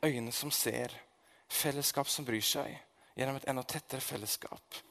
øyne 0.04 0.32
som 0.36 0.52
ser, 0.52 0.92
fellesskap 1.48 2.12
som 2.12 2.28
bryr 2.28 2.44
seg, 2.44 2.76
gjennom 3.16 3.40
et 3.40 3.48
enda 3.52 3.64
tettere 3.64 4.04
fellesskap 4.04 4.84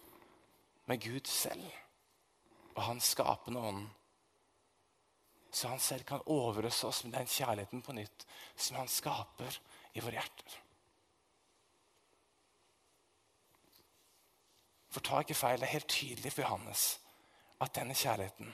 med 0.85 1.01
Gud 1.01 1.27
selv 1.27 1.65
og 2.75 2.83
Hans 2.83 3.05
skapende 3.15 3.61
ånd. 3.61 3.87
Så 5.55 5.69
han 5.69 5.81
selv 5.81 6.03
kan 6.05 6.23
overøse 6.27 6.87
oss 6.87 7.05
med 7.05 7.13
den 7.15 7.31
kjærligheten 7.31 7.83
på 7.83 7.95
nytt 7.95 8.27
som 8.57 8.77
han 8.77 8.91
skaper 8.91 9.61
i 9.95 10.03
våre 10.03 10.19
hjerter. 10.19 10.57
For 14.91 15.03
ta 15.03 15.21
ikke 15.23 15.35
feil, 15.35 15.59
det 15.59 15.69
er 15.69 15.77
helt 15.77 15.91
tydelig 15.91 16.33
for 16.33 16.43
Johannes 16.43 16.83
at 17.63 17.75
denne 17.75 17.95
kjærligheten 17.95 18.51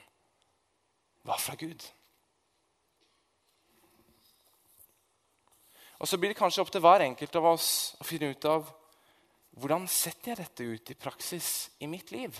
var 1.28 1.40
fra 1.40 1.54
Gud. 1.54 1.84
Og 6.00 6.08
Så 6.08 6.16
blir 6.16 6.32
det 6.32 6.36
kanskje 6.36 6.62
opp 6.62 6.70
til 6.72 6.80
hver 6.80 7.04
enkelt 7.04 7.36
av 7.36 7.48
oss 7.50 7.70
å 8.00 8.04
finne 8.08 8.30
ut 8.32 8.44
av 8.48 8.70
hvordan 9.60 9.86
setter 9.90 10.32
jeg 10.32 10.40
dette 10.40 10.66
ut 10.66 10.90
i 10.92 10.98
praksis 10.98 11.50
i 11.84 11.88
mitt 11.90 12.10
liv. 12.14 12.36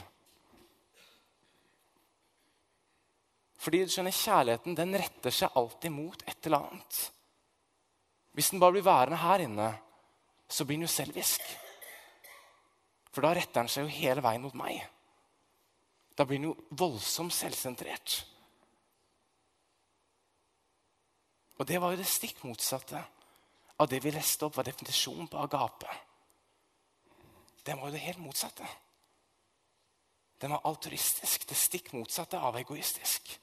Fordi 3.61 3.83
du 3.85 3.93
skjønner, 3.93 4.17
Kjærligheten 4.17 4.77
den 4.79 4.97
retter 4.97 5.35
seg 5.35 5.57
alltid 5.61 5.93
mot 5.93 6.23
et 6.25 6.49
eller 6.49 6.65
annet. 6.71 7.01
Hvis 8.33 8.53
den 8.55 8.63
bare 8.63 8.79
blir 8.79 8.87
værende 8.87 9.21
her 9.21 9.45
inne, 9.45 9.69
så 10.49 10.65
blir 10.65 10.79
den 10.79 10.87
jo 10.87 10.93
selvisk. 10.93 11.45
For 13.13 13.27
da 13.27 13.35
retter 13.37 13.61
den 13.61 13.71
seg 13.71 13.85
jo 13.85 13.99
hele 13.99 14.25
veien 14.25 14.43
mot 14.47 14.57
meg. 14.57 14.81
Da 16.17 16.25
blir 16.25 16.41
den 16.41 16.51
jo 16.51 16.57
voldsomt 16.79 17.35
selvsentrert. 17.37 18.21
Og 21.61 21.69
det 21.69 21.81
var 21.83 21.93
jo 21.93 22.01
det 22.01 22.09
stikk 22.09 22.41
motsatte 22.49 23.03
av 23.81 23.89
det 23.89 24.01
vi 24.01 24.13
leste 24.15 24.47
opp, 24.47 24.57
var 24.57 24.69
definisjonen 24.69 25.29
på 25.29 25.41
agape. 25.41 25.93
Den 27.67 27.81
var 27.81 27.89
jo 27.89 27.93
det 27.93 28.05
helt 28.05 28.23
motsatte. 28.23 28.67
Den 30.41 30.51
var 30.51 30.65
altruistisk, 30.65 31.49
det 31.49 31.57
stikk 31.57 31.93
motsatte 31.93 32.39
av 32.41 32.57
egoistisk. 32.57 33.35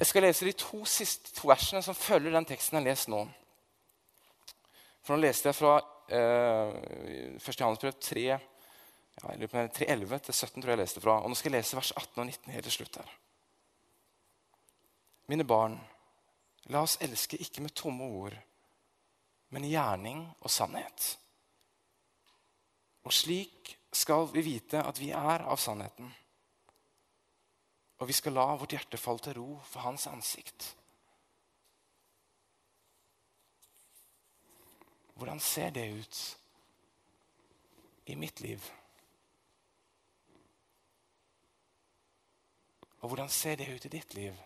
Jeg 0.00 0.06
skal 0.06 0.24
lese 0.24 0.46
de 0.46 0.54
to 0.56 0.84
siste 0.88 1.34
to 1.36 1.50
versene 1.50 1.82
som 1.84 1.98
følger 1.98 2.32
den 2.32 2.46
teksten 2.48 2.78
jeg 2.78 2.84
har 2.84 2.88
lest 2.88 3.10
nå. 3.12 3.24
For 5.04 5.16
Nå 5.16 5.26
leste 5.26 5.50
jeg 5.50 5.58
fra 5.58 5.74
eh, 6.08 7.36
1. 7.36 7.60
Johannes 7.60 8.00
3, 8.00 8.22
ja, 8.22 8.38
3.11 9.20 10.18
til 10.24 10.34
17. 10.34 10.62
tror 10.62 10.70
jeg 10.70 10.78
jeg 10.78 10.82
leste 10.84 11.04
fra. 11.04 11.18
Og 11.20 11.28
Nå 11.28 11.36
skal 11.36 11.52
jeg 11.52 11.60
lese 11.60 11.76
vers 11.76 11.92
18 11.92 12.20
og 12.22 12.26
19 12.26 12.52
helt 12.54 12.64
til 12.64 12.72
slutt. 12.78 12.96
her. 12.96 13.16
Mine 15.26 15.44
barn, 15.44 15.76
la 16.72 16.80
oss 16.82 16.96
elske 17.04 17.36
ikke 17.36 17.62
med 17.62 17.74
tomme 17.76 18.04
ord, 18.04 18.34
men 19.50 19.68
gjerning 19.68 20.24
og 20.40 20.50
sannhet. 20.50 21.19
Og 23.04 23.12
slik 23.12 23.76
skal 23.92 24.28
vi 24.32 24.44
vite 24.44 24.82
at 24.82 25.00
vi 25.00 25.10
er 25.16 25.44
av 25.46 25.60
sannheten. 25.60 26.10
Og 28.00 28.08
vi 28.08 28.16
skal 28.16 28.36
la 28.36 28.46
vårt 28.56 28.72
hjerte 28.76 29.00
falle 29.00 29.24
til 29.24 29.36
ro 29.38 29.48
for 29.68 29.84
hans 29.84 30.06
ansikt. 30.08 30.74
Hvordan 35.20 35.40
ser 35.40 35.70
det 35.76 35.88
ut 35.92 36.20
i 38.06 38.14
mitt 38.16 38.40
liv? 38.40 38.70
Og 43.00 43.08
hvordan 43.08 43.28
ser 43.28 43.56
det 43.56 43.68
ut 43.74 43.84
i 43.84 43.92
ditt 43.98 44.14
liv? 44.14 44.38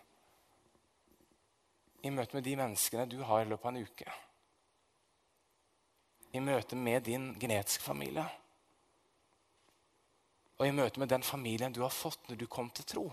i 2.05 2.11
møte 2.13 2.37
med 2.37 2.45
de 2.45 2.53
menneskene 2.59 3.07
du 3.09 3.17
har 3.25 3.41
i 3.41 3.49
løpet 3.49 3.65
av 3.65 3.73
en 3.73 3.85
uke. 3.85 4.15
I 6.37 6.41
møte 6.43 6.77
med 6.77 7.05
din 7.07 7.31
genetiske 7.39 7.81
familie. 7.81 8.25
Og 10.59 10.67
i 10.69 10.75
møte 10.75 11.01
med 11.01 11.11
den 11.11 11.23
familien 11.23 11.73
du 11.75 11.81
har 11.83 11.91
fått 11.91 12.29
når 12.29 12.39
du 12.39 12.45
kom 12.47 12.69
til 12.71 12.87
tro. 12.87 13.05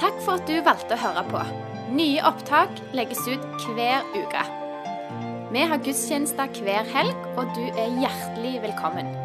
Takk 0.00 0.16
for 0.24 0.38
at 0.38 0.48
du 0.48 0.56
valgte 0.64 0.96
å 0.96 1.02
høre 1.02 1.26
på. 1.28 1.44
Nye 1.92 2.24
opptak 2.24 2.72
legges 2.96 3.20
ut 3.28 3.68
hver 3.76 4.06
uke. 4.16 4.46
Vi 5.50 5.64
har 5.66 5.82
gudstjenester 5.82 6.62
hver 6.62 6.86
helg, 6.94 7.26
og 7.36 7.50
du 7.56 7.66
er 7.74 7.98
hjertelig 8.00 8.60
velkommen. 8.62 9.19